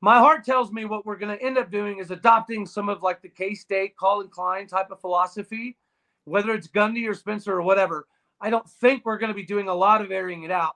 my 0.02 0.18
heart 0.20 0.44
tells 0.44 0.72
me 0.72 0.86
what 0.86 1.06
we're 1.06 1.18
going 1.18 1.38
to 1.38 1.44
end 1.44 1.58
up 1.58 1.72
doing 1.72 2.00
is 2.00 2.12
adopting 2.12 2.66
some 2.66 2.90
of 2.90 3.02
like 3.02 3.22
the 3.22 3.30
K 3.30 3.54
State, 3.54 3.96
Collin 3.98 4.30
Klein 4.30 4.68
type 4.68 4.92
of 4.92 5.00
philosophy, 5.00 5.78
whether 6.26 6.54
it's 6.54 6.68
Gundy 6.68 7.08
or 7.08 7.14
Spencer 7.14 7.54
or 7.54 7.62
whatever 7.62 8.08
I 8.42 8.50
don't 8.50 8.68
think 8.70 9.06
we're 9.06 9.18
going 9.18 9.32
to 9.32 9.36
be 9.36 9.46
doing 9.46 9.68
a 9.68 9.74
lot 9.74 10.02
of 10.02 10.12
airing 10.12 10.44
it 10.44 10.52
out. 10.52 10.76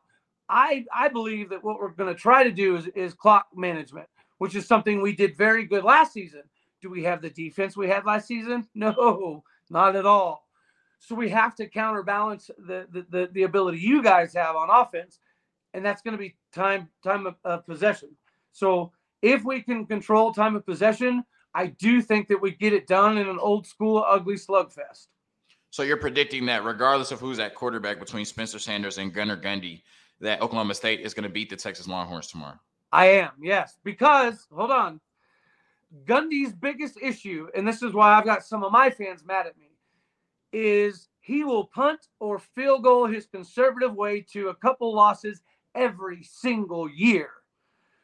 I 0.50 0.86
I 0.94 1.08
believe 1.08 1.50
that 1.50 1.64
what 1.64 1.80
we're 1.80 1.90
going 1.90 2.14
to 2.14 2.20
try 2.20 2.44
to 2.44 2.52
do 2.52 2.76
is 2.76 2.88
is 2.88 3.14
clock 3.14 3.48
management, 3.56 4.08
which 4.38 4.56
is 4.56 4.68
something 4.68 5.02
we 5.02 5.16
did 5.16 5.38
very 5.38 5.66
good 5.66 5.84
last 5.84 6.14
season. 6.14 6.44
Do 6.82 6.90
we 6.90 7.04
have 7.04 7.22
the 7.22 7.30
defense 7.30 7.78
we 7.78 7.88
had 7.88 8.06
last 8.06 8.28
season? 8.28 8.68
No, 8.76 9.44
not 9.70 9.96
at 9.96 10.06
all. 10.06 10.48
So 11.00 11.16
we 11.16 11.30
have 11.30 11.56
to 11.56 11.68
counterbalance 11.68 12.50
the 12.58 12.88
the 12.92 13.06
the, 13.10 13.30
the 13.32 13.44
ability 13.44 13.80
you 13.80 14.04
guys 14.04 14.34
have 14.34 14.56
on 14.56 14.70
offense, 14.70 15.20
and 15.74 15.86
that's 15.86 16.02
going 16.02 16.14
to 16.14 16.18
be 16.18 16.36
time 16.54 16.90
time 17.04 17.26
of, 17.26 17.36
of 17.46 17.66
possession. 17.66 18.10
So 18.52 18.92
if 19.22 19.46
we 19.46 19.62
can 19.62 19.86
control 19.86 20.34
time 20.34 20.56
of 20.56 20.66
possession, 20.66 21.24
I 21.56 21.68
do 21.68 22.02
think 22.02 22.28
that 22.28 22.42
we 22.42 22.52
get 22.52 22.74
it 22.74 22.88
done 22.88 23.18
in 23.18 23.28
an 23.28 23.40
old 23.40 23.66
school 23.66 24.04
ugly 24.08 24.36
slugfest. 24.36 25.08
So 25.74 25.82
you're 25.82 25.98
predicting 25.98 26.46
that 26.46 26.64
regardless 26.64 27.10
of 27.10 27.20
who's 27.20 27.40
at 27.40 27.56
quarterback 27.56 28.00
between 28.00 28.26
Spencer 28.26 28.60
Sanders 28.60 29.00
and 29.00 29.12
Gunnar 29.12 29.38
Gundy, 29.38 29.82
that 30.22 30.40
Oklahoma 30.40 30.76
State 30.76 31.00
is 31.00 31.16
going 31.16 31.24
to 31.24 31.30
beat 31.30 31.50
the 31.50 31.56
Texas 31.56 31.88
Longhorns 31.88 32.28
tomorrow. 32.28 32.60
I 32.92 33.08
am, 33.08 33.32
yes, 33.42 33.80
because 33.84 34.46
hold 34.56 34.70
on. 34.70 35.02
Gundy's 36.06 36.54
biggest 36.54 37.00
issue, 37.02 37.48
and 37.56 37.68
this 37.68 37.82
is 37.82 37.92
why 37.92 38.14
I've 38.14 38.24
got 38.24 38.46
some 38.46 38.64
of 38.64 38.72
my 38.72 38.92
fans 38.92 39.26
mad 39.26 39.48
at 39.48 39.58
me, 39.58 39.72
is 40.52 41.10
he 41.22 41.44
will 41.44 41.66
punt 41.66 42.02
or 42.20 42.38
field 42.38 42.84
goal 42.84 43.08
his 43.08 43.26
conservative 43.26 43.96
way 43.96 44.22
to 44.32 44.50
a 44.50 44.56
couple 44.56 44.94
losses 44.94 45.42
every 45.74 46.22
single 46.22 46.88
year. 46.88 47.32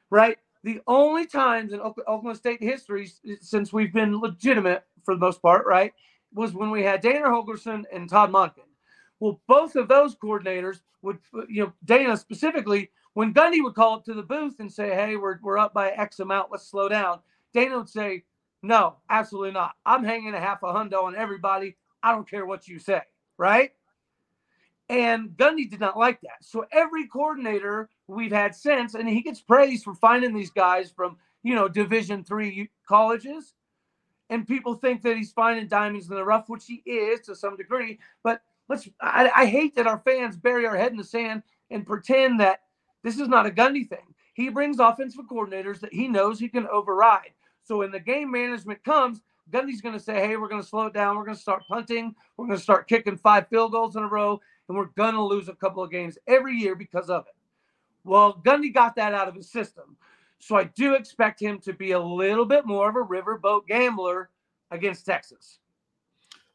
Right? 0.09 0.39
The 0.63 0.81
only 0.87 1.27
times 1.27 1.71
in 1.71 1.81
Oklahoma 1.81 2.33
State 2.33 2.63
history 2.63 3.11
since 3.41 3.71
we've 3.71 3.93
been 3.93 4.19
legitimate 4.19 4.85
for 5.03 5.13
the 5.13 5.19
most 5.19 5.39
part, 5.43 5.67
right, 5.67 5.93
was 6.33 6.53
when 6.53 6.69
we 6.69 6.83
had 6.83 7.01
Dana 7.01 7.27
Holgorsen 7.27 7.83
and 7.91 8.09
Todd 8.09 8.31
Monken. 8.31 8.67
Well, 9.19 9.41
both 9.47 9.75
of 9.75 9.87
those 9.87 10.15
coordinators 10.15 10.81
would, 11.01 11.17
you 11.49 11.63
know, 11.63 11.73
Dana 11.85 12.15
specifically, 12.15 12.89
when 13.13 13.33
Gundy 13.33 13.63
would 13.63 13.75
call 13.75 13.95
up 13.95 14.05
to 14.05 14.13
the 14.13 14.23
booth 14.23 14.59
and 14.59 14.71
say, 14.71 14.89
hey, 14.93 15.15
we're, 15.15 15.39
we're 15.41 15.57
up 15.57 15.73
by 15.73 15.89
X 15.89 16.19
amount, 16.19 16.51
let's 16.51 16.67
slow 16.67 16.87
down, 16.87 17.19
Dana 17.53 17.77
would 17.77 17.89
say, 17.89 18.23
no, 18.61 18.97
absolutely 19.09 19.51
not. 19.51 19.73
I'm 19.85 20.03
hanging 20.03 20.33
a 20.33 20.39
half 20.39 20.63
a 20.63 20.67
hundo 20.67 21.03
on 21.03 21.15
everybody. 21.15 21.75
I 22.03 22.11
don't 22.11 22.29
care 22.29 22.45
what 22.45 22.67
you 22.67 22.79
say, 22.79 23.01
right? 23.37 23.71
And 24.89 25.29
Gundy 25.31 25.69
did 25.69 25.79
not 25.79 25.97
like 25.97 26.19
that. 26.21 26.41
So 26.41 26.65
every 26.71 27.07
coordinator 27.07 27.89
we've 28.07 28.31
had 28.31 28.55
since, 28.55 28.95
and 28.95 29.07
he 29.07 29.21
gets 29.21 29.41
praised 29.41 29.83
for 29.83 29.95
finding 29.95 30.33
these 30.33 30.51
guys 30.51 30.91
from, 30.91 31.17
you 31.43 31.55
know, 31.55 31.67
Division 31.67 32.23
three 32.23 32.69
colleges 32.87 33.53
and 34.29 34.47
people 34.47 34.75
think 34.75 35.01
that 35.01 35.17
he's 35.17 35.31
finding 35.31 35.67
diamonds 35.67 36.09
in 36.09 36.15
the 36.15 36.23
rough, 36.23 36.49
which 36.49 36.65
he 36.65 36.81
is 36.85 37.21
to 37.21 37.35
some 37.35 37.57
degree. 37.57 37.99
But 38.23 38.41
let's 38.67 38.87
I, 39.01 39.31
I, 39.35 39.45
hate 39.45 39.75
that 39.75 39.87
our 39.87 39.99
fans 39.99 40.37
bury 40.37 40.65
our 40.65 40.75
head 40.75 40.91
in 40.91 40.97
the 40.97 41.03
sand 41.03 41.43
and 41.71 41.85
pretend 41.85 42.39
that 42.39 42.61
this 43.03 43.19
is 43.19 43.27
not 43.27 43.47
a 43.47 43.51
Gundy 43.51 43.87
thing. 43.87 44.13
He 44.33 44.49
brings 44.49 44.79
offensive 44.79 45.25
coordinators 45.29 45.79
that 45.79 45.93
he 45.93 46.07
knows 46.07 46.39
he 46.39 46.47
can 46.47 46.67
override. 46.67 47.31
So 47.63 47.77
when 47.77 47.91
the 47.91 47.99
game 47.99 48.31
management 48.31 48.83
comes, 48.83 49.21
Gundy's 49.51 49.81
going 49.81 49.97
to 49.97 50.03
say, 50.03 50.15
"Hey, 50.15 50.37
we're 50.37 50.47
going 50.47 50.61
to 50.61 50.67
slow 50.67 50.85
it 50.85 50.93
down. 50.93 51.17
We're 51.17 51.25
going 51.25 51.35
to 51.35 51.41
start 51.41 51.63
punting. 51.67 52.15
We're 52.37 52.45
going 52.45 52.57
to 52.57 52.63
start 52.63 52.87
kicking 52.87 53.17
five 53.17 53.47
field 53.49 53.71
goals 53.71 53.95
in 53.95 54.03
a 54.03 54.07
row, 54.07 54.39
and 54.67 54.77
we're 54.77 54.85
going 54.85 55.15
to 55.15 55.23
lose 55.23 55.49
a 55.49 55.55
couple 55.55 55.83
of 55.83 55.91
games 55.91 56.17
every 56.27 56.55
year 56.55 56.75
because 56.75 57.09
of 57.09 57.25
it." 57.27 57.35
Well, 58.03 58.41
Gundy 58.45 58.73
got 58.73 58.95
that 58.95 59.13
out 59.13 59.27
of 59.27 59.35
his 59.35 59.51
system. 59.51 59.97
So 60.39 60.55
I 60.55 60.65
do 60.65 60.95
expect 60.95 61.41
him 61.41 61.59
to 61.59 61.73
be 61.73 61.91
a 61.91 61.99
little 61.99 62.45
bit 62.45 62.65
more 62.65 62.89
of 62.89 62.95
a 62.95 62.99
riverboat 62.99 63.67
gambler 63.67 64.29
against 64.71 65.05
Texas. 65.05 65.59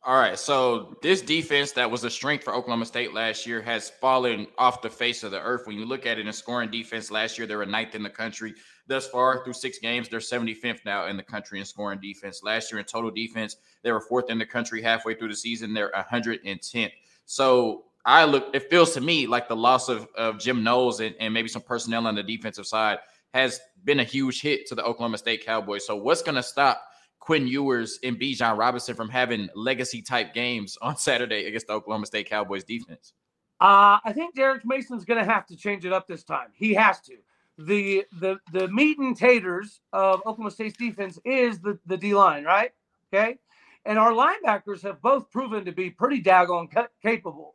All 0.07 0.19
right. 0.19 0.39
So 0.39 0.97
this 1.01 1.23
defense 1.23 1.73
that 1.73 1.91
was 1.91 2.05
a 2.05 2.11
strength 2.11 2.45
for 2.45 2.55
Oklahoma 2.55 2.85
State 2.85 3.15
last 3.15 3.47
year 3.47 3.63
has 3.63 3.89
fallen 3.89 4.47
off 4.59 4.83
the 4.83 4.91
face 4.91 5.23
of 5.23 5.31
the 5.31 5.41
earth. 5.41 5.67
When 5.67 5.79
you 5.79 5.87
look 5.87 6.05
at 6.05 6.19
it 6.19 6.27
in 6.27 6.33
scoring 6.35 6.71
defense 6.71 7.11
last 7.11 7.39
year, 7.39 7.47
they 7.47 7.57
were 7.57 7.65
ninth 7.65 7.95
in 7.95 8.03
the 8.03 8.11
country 8.11 8.53
thus 8.87 9.09
far 9.09 9.43
through 9.43 9.55
six 9.55 9.79
games. 9.79 10.11
They're 10.11 10.21
75th 10.21 10.85
now 10.85 11.07
in 11.07 11.17
the 11.17 11.23
country 11.23 11.59
in 11.59 11.65
scoring 11.65 12.01
defense. 12.01 12.43
Last 12.43 12.71
year 12.71 12.81
in 12.81 12.85
total 12.85 13.11
defense, 13.11 13.57
they 13.83 13.93
were 13.93 14.01
fourth 14.01 14.29
in 14.29 14.39
the 14.39 14.45
country 14.45 14.83
halfway 14.83 15.15
through 15.15 15.29
the 15.29 15.37
season. 15.37 15.73
They're 15.73 15.91
110th. 15.93 16.93
So 17.25 17.85
I 18.05 18.27
look, 18.27 18.55
it 18.55 18.69
feels 18.69 18.93
to 18.95 19.01
me 19.01 19.27
like 19.27 19.49
the 19.49 19.57
loss 19.57 19.89
of, 19.89 20.07
of 20.15 20.39
Jim 20.39 20.63
Knowles 20.63 21.01
and, 21.01 21.15
and 21.19 21.33
maybe 21.33 21.49
some 21.49 21.63
personnel 21.63 22.07
on 22.07 22.15
the 22.15 22.23
defensive 22.23 22.67
side 22.67 22.99
has 23.35 23.61
been 23.83 24.01
a 24.01 24.05
huge 24.05 24.41
hit 24.41 24.67
to 24.69 24.77
the 24.77 24.85
Oklahoma 24.85 25.19
State 25.19 25.45
Cowboys. 25.45 25.85
So 25.85 25.97
what's 25.97 26.23
going 26.23 26.37
to 26.37 26.43
stop 26.43 26.81
Quinn 27.19 27.49
Ewers 27.49 27.99
and 28.05 28.19
Bijan 28.19 28.57
Robinson 28.57 28.95
from 28.95 29.11
having 29.11 29.49
legacy 29.57 30.01
type 30.01 30.33
games 30.33 30.79
on 30.83 30.97
Saturday 30.97 31.47
against 31.47 31.67
the 31.67 31.75
Oklahoma 31.75 32.07
State 32.07 32.31
Cowboys 32.31 32.65
defense? 32.65 33.13
Uh, 33.61 33.99
I 34.05 34.13
think 34.13 34.35
Derek 34.35 34.65
Mason's 34.65 35.05
going 35.05 35.19
to 35.19 35.31
have 35.31 35.47
to 35.47 35.57
change 35.57 35.85
it 35.85 35.93
up 35.93 36.07
this 36.07 36.23
time. 36.23 36.49
He 36.55 36.73
has 36.75 37.01
to. 37.03 37.17
The 37.57 38.05
the 38.21 38.39
the 38.53 38.67
meat 38.67 38.99
and 38.99 39.17
taters 39.17 39.81
of 39.93 40.19
Oklahoma 40.21 40.51
State's 40.51 40.77
defense 40.77 41.21
is 41.25 41.61
the 41.61 41.79
the 41.87 41.97
D 41.97 42.13
line, 42.13 42.43
right? 42.43 42.73
Okay, 43.13 43.39
and 43.85 43.97
our 43.97 44.11
linebackers 44.11 44.83
have 44.83 45.01
both 45.01 45.31
proven 45.31 45.65
to 45.65 45.71
be 45.71 45.89
pretty 45.89 46.21
daggone 46.21 46.69
capable. 47.01 47.55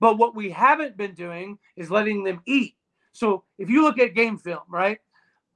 But 0.00 0.16
what 0.16 0.34
we 0.34 0.50
haven't 0.50 0.96
been 0.96 1.12
doing 1.12 1.58
is 1.76 1.90
letting 1.90 2.24
them 2.24 2.40
eat. 2.46 2.74
So 3.12 3.44
if 3.58 3.68
you 3.68 3.82
look 3.82 3.98
at 3.98 4.14
game 4.14 4.38
film, 4.38 4.62
right, 4.68 4.98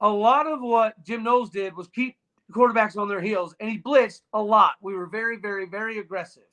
a 0.01 0.09
lot 0.09 0.47
of 0.47 0.61
what 0.61 1.01
Jim 1.03 1.23
Knowles 1.23 1.49
did 1.49 1.75
was 1.75 1.87
keep 1.87 2.15
quarterbacks 2.51 2.97
on 2.97 3.07
their 3.07 3.21
heels, 3.21 3.55
and 3.59 3.69
he 3.69 3.79
blitzed 3.79 4.21
a 4.33 4.41
lot. 4.41 4.73
We 4.81 4.95
were 4.95 5.05
very, 5.05 5.37
very, 5.37 5.65
very 5.65 5.99
aggressive. 5.99 6.43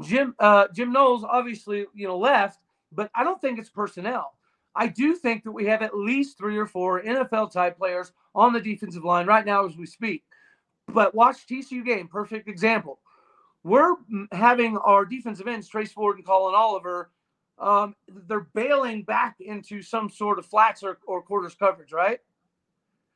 Jim 0.00 0.34
uh, 0.38 0.68
Jim 0.74 0.92
Knowles 0.92 1.24
obviously 1.24 1.86
you 1.94 2.06
know 2.06 2.18
left, 2.18 2.60
but 2.92 3.10
I 3.14 3.24
don't 3.24 3.40
think 3.40 3.58
it's 3.58 3.70
personnel. 3.70 4.34
I 4.74 4.86
do 4.86 5.14
think 5.14 5.44
that 5.44 5.52
we 5.52 5.66
have 5.66 5.82
at 5.82 5.96
least 5.96 6.38
three 6.38 6.56
or 6.56 6.66
four 6.66 7.02
NFL 7.02 7.52
type 7.52 7.76
players 7.76 8.12
on 8.34 8.54
the 8.54 8.60
defensive 8.60 9.04
line 9.04 9.26
right 9.26 9.44
now 9.44 9.66
as 9.66 9.76
we 9.76 9.84
speak. 9.84 10.24
But 10.88 11.14
watch 11.14 11.46
TCU 11.46 11.84
game, 11.84 12.08
perfect 12.08 12.48
example. 12.48 12.98
We're 13.64 13.96
having 14.32 14.78
our 14.78 15.04
defensive 15.04 15.46
ends, 15.46 15.68
Trace 15.68 15.92
Ford 15.92 16.16
and 16.16 16.24
Collin 16.24 16.54
Oliver, 16.54 17.10
um, 17.58 17.94
they're 18.26 18.48
bailing 18.54 19.02
back 19.02 19.36
into 19.40 19.82
some 19.82 20.10
sort 20.10 20.38
of 20.38 20.46
flats 20.46 20.82
or, 20.82 20.98
or 21.06 21.22
quarters 21.22 21.54
coverage, 21.54 21.92
right? 21.92 22.18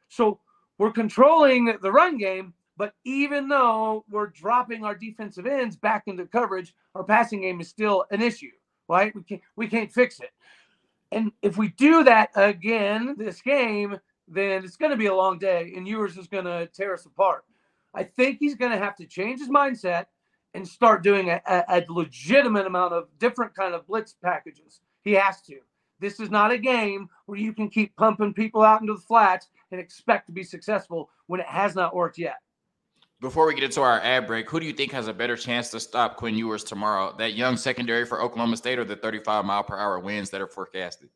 So 0.09 0.41
we're 0.79 0.93
controlling 0.93 1.77
the 1.81 1.93
run 1.93 2.19
game, 2.19 2.55
but 2.77 2.95
even 3.05 3.49
though 3.49 4.05
we're 4.11 4.29
dropping 4.29 4.85
our 4.85 4.95
defensive 4.95 5.47
ends 5.47 5.77
back 5.77 6.05
into 6.07 6.27
coverage, 6.27 6.75
our 6.95 7.05
passing 7.05 7.43
game 7.43 7.61
is 7.61 7.69
still 7.69 8.05
an 8.11 8.21
issue, 8.21 8.51
right? 8.89 9.15
We 9.15 9.23
can't 9.23 9.43
we 9.57 9.69
can't 9.69 9.93
fix 9.93 10.21
it. 10.21 10.31
And 11.13 11.33
if 11.43 11.57
we 11.57 11.69
do 11.69 12.05
that 12.05 12.31
again 12.35 13.15
this 13.17 13.41
game, 13.41 13.99
then 14.29 14.65
it's 14.65 14.77
going 14.77 14.91
to 14.91 14.97
be 14.97 15.07
a 15.07 15.15
long 15.15 15.39
day, 15.39 15.73
and 15.77 15.87
Ewers 15.87 16.19
is 16.19 16.27
going 16.27 16.45
to 16.45 16.67
tear 16.67 16.93
us 16.95 17.07
apart. 17.07 17.45
I 17.95 18.03
think 18.03 18.39
he's 18.39 18.55
going 18.55 18.73
to 18.73 18.79
have 18.79 18.97
to 18.97 19.07
change 19.07 19.41
his 19.41 19.49
mindset 19.49 20.07
and 20.53 20.67
start 20.67 21.03
doing 21.03 21.31
a, 21.31 21.41
a, 21.47 21.65
a 21.69 21.85
legitimate 21.89 22.67
amount 22.67 22.93
of 22.93 23.09
different 23.19 23.55
kind 23.55 23.75
of 23.75 23.87
blitz 23.87 24.15
packages. 24.23 24.81
He 25.03 25.13
has 25.13 25.41
to. 25.43 25.59
This 26.01 26.21
is 26.21 26.31
not 26.31 26.53
a 26.53 26.59
game 26.59 27.09
where 27.27 27.39
you 27.39 27.53
can 27.53 27.69
keep 27.69 27.97
pumping 27.97 28.35
people 28.35 28.63
out 28.63 28.81
into 28.81 28.95
the 28.95 29.01
flats 29.01 29.49
and 29.71 29.81
expect 29.81 30.27
to 30.27 30.33
be 30.33 30.43
successful 30.43 31.11
when 31.27 31.41
it 31.41 31.47
has 31.47 31.75
not 31.75 31.95
worked 31.95 32.19
yet. 32.19 32.37
Before 33.21 33.47
we 33.47 33.55
get 33.55 33.65
into 33.65 33.81
our 33.81 33.99
ad 34.01 34.27
break, 34.27 34.49
who 34.51 34.61
do 34.61 34.67
you 34.67 34.75
think 34.75 34.93
has 34.93 35.09
a 35.09 35.13
better 35.13 35.37
chance 35.37 35.71
to 35.71 35.81
stop 35.81 36.17
Quinn 36.17 36.37
Ewers 36.37 36.63
tomorrow? 36.63 37.15
That 37.17 37.33
young 37.33 37.57
secondary 37.57 38.05
for 38.05 38.21
Oklahoma 38.21 38.59
State 38.59 38.79
or 38.79 38.85
the 38.85 38.97
35 38.97 39.45
mile 39.47 39.65
per 39.65 39.79
hour 39.79 39.99
winds 39.99 40.29
that 40.31 40.43
are 40.43 40.47
forecasted? 40.47 41.09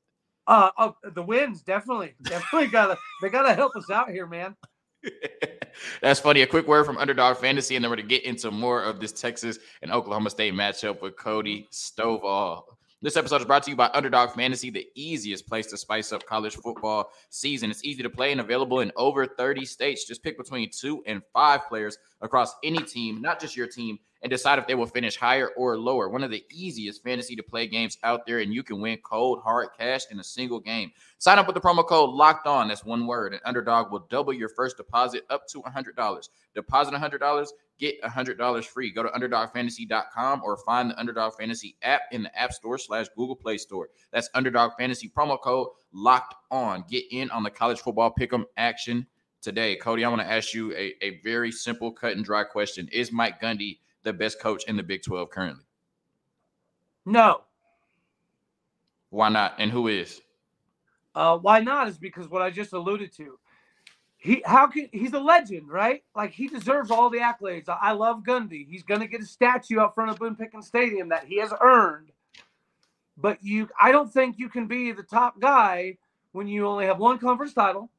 Uh, 0.46 0.70
oh, 0.78 0.96
the 1.14 1.22
winds 1.22 1.60
definitely, 1.62 2.14
definitely 2.22 2.68
gotta 2.68 2.96
they 3.20 3.28
gotta 3.28 3.54
help 3.54 3.76
us 3.76 3.90
out 3.90 4.10
here, 4.10 4.26
man. 4.26 4.56
That's 6.02 6.20
funny. 6.20 6.42
A 6.42 6.46
quick 6.46 6.66
word 6.66 6.84
from 6.84 6.98
Underdog 6.98 7.36
Fantasy, 7.36 7.76
and 7.76 7.84
then 7.84 7.90
we're 7.90 7.96
going 7.96 8.08
to 8.08 8.14
get 8.14 8.24
into 8.24 8.50
more 8.50 8.82
of 8.82 9.00
this 9.00 9.12
Texas 9.12 9.58
and 9.82 9.90
Oklahoma 9.90 10.30
State 10.30 10.54
matchup 10.54 11.00
with 11.00 11.16
Cody 11.16 11.68
Stovall. 11.72 12.64
This 13.02 13.16
episode 13.16 13.40
is 13.40 13.46
brought 13.46 13.62
to 13.62 13.70
you 13.70 13.76
by 13.76 13.88
Underdog 13.94 14.34
Fantasy, 14.34 14.68
the 14.68 14.86
easiest 14.94 15.46
place 15.46 15.68
to 15.68 15.78
spice 15.78 16.12
up 16.12 16.26
college 16.26 16.56
football 16.56 17.10
season. 17.30 17.70
It's 17.70 17.82
easy 17.82 18.02
to 18.02 18.10
play 18.10 18.30
and 18.30 18.42
available 18.42 18.80
in 18.80 18.92
over 18.94 19.24
30 19.24 19.64
states. 19.64 20.04
Just 20.04 20.22
pick 20.22 20.36
between 20.36 20.68
two 20.68 21.02
and 21.06 21.22
five 21.32 21.66
players 21.66 21.96
across 22.20 22.54
any 22.62 22.82
team, 22.82 23.22
not 23.22 23.40
just 23.40 23.56
your 23.56 23.68
team, 23.68 23.98
and 24.20 24.28
decide 24.28 24.58
if 24.58 24.66
they 24.66 24.74
will 24.74 24.84
finish 24.84 25.16
higher 25.16 25.48
or 25.56 25.78
lower. 25.78 26.10
One 26.10 26.22
of 26.22 26.30
the 26.30 26.44
easiest 26.52 27.02
fantasy 27.02 27.34
to 27.36 27.42
play 27.42 27.66
games 27.66 27.96
out 28.02 28.26
there, 28.26 28.40
and 28.40 28.52
you 28.52 28.62
can 28.62 28.82
win 28.82 28.98
cold, 29.02 29.40
hard 29.42 29.68
cash 29.78 30.02
in 30.10 30.20
a 30.20 30.24
single 30.24 30.60
game. 30.60 30.92
Sign 31.16 31.38
up 31.38 31.46
with 31.46 31.54
the 31.54 31.60
promo 31.62 31.86
code 31.86 32.10
locked 32.10 32.46
on. 32.46 32.68
That's 32.68 32.84
one 32.84 33.06
word. 33.06 33.32
And 33.32 33.40
Underdog 33.46 33.90
will 33.90 34.06
double 34.10 34.34
your 34.34 34.50
first 34.50 34.76
deposit 34.76 35.24
up 35.30 35.48
to 35.48 35.62
$100. 35.62 36.28
Deposit 36.54 36.92
$100 36.92 37.48
get 37.80 38.00
$100 38.02 38.64
free. 38.66 38.92
Go 38.92 39.02
to 39.02 39.08
underdogfantasy.com 39.08 40.42
or 40.44 40.56
find 40.58 40.90
the 40.90 41.00
Underdog 41.00 41.32
Fantasy 41.34 41.76
app 41.82 42.02
in 42.12 42.22
the 42.22 42.38
App 42.38 42.52
Store 42.52 42.78
slash 42.78 43.06
Google 43.16 43.34
Play 43.34 43.58
Store. 43.58 43.88
That's 44.12 44.28
Underdog 44.34 44.72
Fantasy 44.78 45.08
promo 45.08 45.40
code 45.40 45.68
locked 45.92 46.34
on. 46.50 46.84
Get 46.88 47.04
in 47.10 47.30
on 47.30 47.42
the 47.42 47.50
college 47.50 47.80
football 47.80 48.14
pick'em 48.16 48.44
action 48.56 49.06
today. 49.40 49.76
Cody, 49.76 50.04
I 50.04 50.08
want 50.08 50.20
to 50.20 50.30
ask 50.30 50.54
you 50.54 50.72
a, 50.74 50.94
a 51.02 51.20
very 51.24 51.50
simple, 51.50 51.90
cut 51.90 52.12
and 52.12 52.24
dry 52.24 52.44
question. 52.44 52.88
Is 52.92 53.10
Mike 53.10 53.40
Gundy 53.40 53.78
the 54.02 54.12
best 54.12 54.40
coach 54.40 54.64
in 54.68 54.76
the 54.76 54.82
Big 54.82 55.02
12 55.02 55.30
currently? 55.30 55.64
No. 57.06 57.42
Why 59.08 59.30
not? 59.30 59.54
And 59.58 59.70
who 59.70 59.88
is? 59.88 60.20
Uh, 61.14 61.38
why 61.38 61.60
not 61.60 61.88
is 61.88 61.98
because 61.98 62.28
what 62.28 62.42
I 62.42 62.50
just 62.50 62.72
alluded 62.72 63.12
to 63.16 63.38
he 64.20 64.42
how 64.44 64.66
can 64.66 64.88
he's 64.92 65.14
a 65.14 65.18
legend, 65.18 65.68
right? 65.70 66.04
Like 66.14 66.32
he 66.32 66.46
deserves 66.46 66.90
all 66.90 67.08
the 67.08 67.18
accolades. 67.18 67.68
I 67.68 67.92
love 67.92 68.22
Gundy. 68.22 68.68
He's 68.68 68.82
gonna 68.82 69.06
get 69.06 69.22
a 69.22 69.26
statue 69.26 69.80
out 69.80 69.94
front 69.94 70.10
of 70.10 70.18
Boone 70.18 70.36
Pickens 70.36 70.66
Stadium 70.66 71.08
that 71.08 71.24
he 71.24 71.38
has 71.38 71.52
earned. 71.60 72.10
But 73.16 73.42
you 73.42 73.68
I 73.80 73.92
don't 73.92 74.12
think 74.12 74.38
you 74.38 74.50
can 74.50 74.66
be 74.66 74.92
the 74.92 75.02
top 75.02 75.40
guy 75.40 75.96
when 76.32 76.48
you 76.48 76.66
only 76.66 76.84
have 76.84 76.98
one 76.98 77.18
conference 77.18 77.54
title 77.54 77.90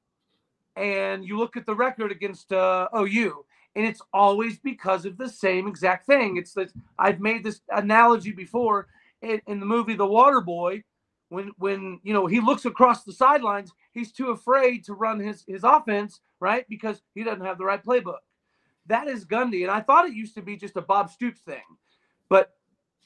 and 0.75 1.25
you 1.25 1.38
look 1.38 1.58
at 1.58 1.66
the 1.66 1.75
record 1.75 2.12
against 2.12 2.54
uh, 2.54 2.88
OU 2.96 3.44
and 3.75 3.86
it's 3.86 4.01
always 4.13 4.60
because 4.60 5.06
of 5.06 5.18
the 5.18 5.28
same 5.28 5.68
exact 5.68 6.06
thing. 6.06 6.38
It's 6.38 6.54
that 6.54 6.72
I've 7.00 7.20
made 7.20 7.44
this 7.44 7.62
analogy 7.70 8.32
before 8.32 8.88
in, 9.24 9.42
in 9.48 9.60
the 9.60 9.66
movie 9.66 9.96
The 9.96 10.06
Water 10.06 10.42
Boy 10.42 10.84
when 11.31 11.51
when 11.57 12.00
you 12.03 12.13
know 12.13 12.27
he 12.27 12.41
looks 12.41 12.65
across 12.65 13.03
the 13.03 13.13
sidelines 13.13 13.71
he's 13.93 14.11
too 14.11 14.31
afraid 14.31 14.83
to 14.83 14.93
run 14.93 15.19
his 15.19 15.43
his 15.47 15.63
offense, 15.63 16.19
right? 16.39 16.65
Because 16.67 17.01
he 17.15 17.23
doesn't 17.23 17.45
have 17.45 17.57
the 17.57 17.65
right 17.65 17.83
playbook. 17.83 18.19
That 18.88 19.07
is 19.07 19.25
Gundy, 19.25 19.61
and 19.61 19.71
I 19.71 19.79
thought 19.79 20.05
it 20.05 20.13
used 20.13 20.35
to 20.35 20.41
be 20.41 20.57
just 20.57 20.75
a 20.75 20.81
Bob 20.81 21.09
Stoops 21.09 21.39
thing, 21.39 21.63
but 22.29 22.53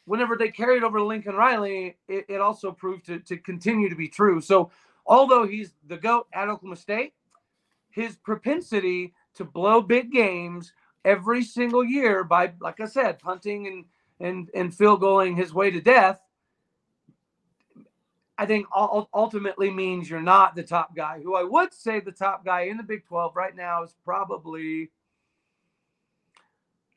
whenever 0.06 0.36
they 0.36 0.50
carried 0.50 0.84
over 0.84 0.98
to 0.98 1.04
Lincoln 1.04 1.36
Riley, 1.36 1.98
it, 2.08 2.26
it 2.28 2.42
also 2.42 2.72
proved 2.72 3.06
to, 3.08 3.20
to 3.20 3.38
continue 3.38 3.90
to 3.90 3.96
be 3.96 4.08
true. 4.08 4.40
So 4.40 4.72
although 5.06 5.46
he's 5.46 5.74
the 5.88 5.98
goat 5.98 6.28
at 6.34 6.48
Oklahoma 6.48 6.78
State, 6.78 7.14
his 7.90 8.16
propensity 8.16 9.14
to 9.36 9.44
blow 9.44 9.82
big 9.82 10.12
games 10.12 10.74
every 11.04 11.44
single 11.44 11.84
year 11.84 12.24
by, 12.24 12.54
like 12.60 12.80
I 12.80 12.86
said, 12.86 13.20
punting 13.20 13.68
and 13.68 13.86
and 14.20 14.50
and 14.56 14.74
field 14.74 15.02
goaling 15.02 15.36
his 15.38 15.54
way 15.54 15.70
to 15.70 15.82
death 15.82 16.22
I 18.38 18.46
think 18.46 18.68
ultimately 18.74 19.72
means 19.72 20.10
you're 20.10 20.22
not 20.22 20.56
the 20.56 20.64
top 20.64 20.96
guy. 20.96 21.20
Who 21.24 21.36
I 21.36 21.44
would 21.44 21.74
say 21.74 22.00
the 22.00 22.12
top 22.12 22.44
guy 22.44 22.62
in 22.64 22.78
the 22.78 22.84
Big 22.84 23.06
12 23.06 23.36
right 23.36 23.56
now 23.56 23.84
is 23.84 23.96
probably, 24.04 24.92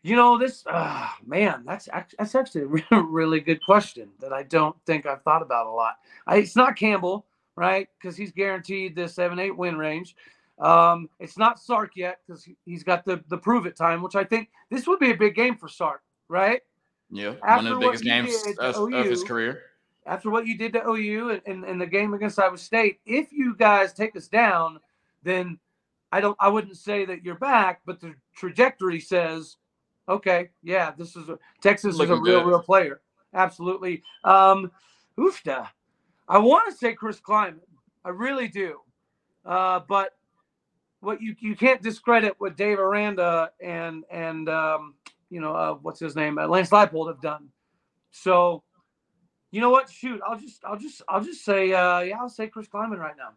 you 0.02 0.16
know, 0.16 0.37
this 0.37 0.64
uh, 0.66 1.09
man. 1.25 1.62
That's 1.64 1.88
that's 2.18 2.35
actually 2.35 2.83
a 2.90 3.02
really 3.02 3.40
good 3.40 3.64
question 3.64 4.11
that 4.21 4.33
I 4.33 4.42
don't 4.42 4.76
think 4.85 5.07
I've 5.07 5.23
thought 5.23 5.42
about 5.42 5.66
a 5.66 5.71
lot. 5.71 5.99
I, 6.26 6.38
it's 6.38 6.57
not 6.57 6.76
Campbell, 6.76 7.25
right? 7.54 7.88
Because 8.00 8.16
he's 8.16 8.33
guaranteed 8.33 8.97
the 8.97 9.09
seven 9.09 9.38
eight 9.38 9.57
win 9.57 9.76
range. 9.76 10.16
Um, 10.59 11.09
it's 11.21 11.38
not 11.38 11.61
Sark 11.61 11.92
yet 11.95 12.18
because 12.26 12.49
he's 12.64 12.83
got 12.83 13.04
the 13.04 13.23
the 13.28 13.38
prove 13.38 13.66
it 13.66 13.76
time, 13.76 14.02
which 14.02 14.16
I 14.16 14.25
think 14.25 14.49
this 14.71 14.88
would 14.88 14.99
be 14.99 15.12
a 15.12 15.16
big 15.16 15.37
game 15.37 15.57
for 15.57 15.68
Sark, 15.68 16.02
right? 16.28 16.62
Yeah, 17.11 17.35
After 17.45 17.64
one 17.64 17.66
of 17.66 17.80
the 17.80 17.87
biggest 17.87 18.04
games 18.04 18.35
of, 18.59 18.76
OU, 18.76 18.97
of 18.97 19.07
his 19.07 19.23
career 19.23 19.62
after 20.07 20.31
what 20.31 20.47
you 20.47 20.57
did 20.57 20.73
to 20.73 20.88
OU 20.88 21.40
and 21.47 21.64
in, 21.64 21.78
the 21.78 21.87
game 21.87 22.14
against 22.14 22.38
Iowa 22.38 22.59
State, 22.59 23.00
if 23.05 23.33
you 23.33 23.55
guys 23.55 23.93
take 23.93 24.17
us 24.17 24.28
down, 24.28 24.78
then 25.23 25.59
I 26.12 26.21
don't 26.21 26.37
I 26.40 26.49
wouldn't 26.49 26.76
say 26.76 27.05
that 27.05 27.25
you're 27.25 27.35
back, 27.35 27.83
but 27.85 28.00
the 28.00 28.14
trajectory 28.35 29.00
says, 29.00 29.57
okay, 30.09 30.50
yeah, 30.62 30.93
this 30.97 31.17
is 31.17 31.28
a 31.28 31.38
Texas 31.61 31.97
Looking 31.97 32.14
is 32.14 32.19
a 32.19 32.23
real, 32.23 32.40
good. 32.40 32.49
real 32.49 32.62
player. 32.62 33.00
Absolutely. 33.35 34.02
Um 34.25 34.71
oofta. 35.19 35.69
I 36.28 36.38
want 36.38 36.71
to 36.71 36.76
say 36.76 36.95
Chris 36.95 37.21
Klieman. 37.21 37.61
I 38.05 38.11
really 38.11 38.49
do. 38.49 38.81
Uh, 39.45 39.81
but 39.88 40.14
what 41.00 41.23
you 41.23 41.35
you 41.38 41.57
can't 41.57 41.83
discredit 41.83 42.35
what 42.38 42.57
Dave 42.57 42.78
Aranda 42.78 43.50
and 43.61 44.05
and 44.11 44.49
um, 44.49 44.95
you 45.31 45.40
know 45.40 45.55
uh, 45.55 45.75
what's 45.75 46.00
his 46.00 46.17
name 46.17 46.38
uh, 46.38 46.47
Lance 46.47 46.71
Leipold 46.71 47.09
have 47.09 47.21
done. 47.21 47.49
So, 48.11 48.62
you 49.50 49.61
know 49.61 49.71
what? 49.71 49.90
Shoot, 49.90 50.21
I'll 50.26 50.38
just 50.38 50.64
I'll 50.64 50.78
just 50.78 51.02
I'll 51.09 51.23
just 51.23 51.45
say 51.45 51.73
uh, 51.73 52.00
yeah, 52.00 52.17
I'll 52.21 52.28
say 52.28 52.49
Chris 52.49 52.69
Klieman 52.69 52.99
right 52.99 53.17
now. 53.17 53.31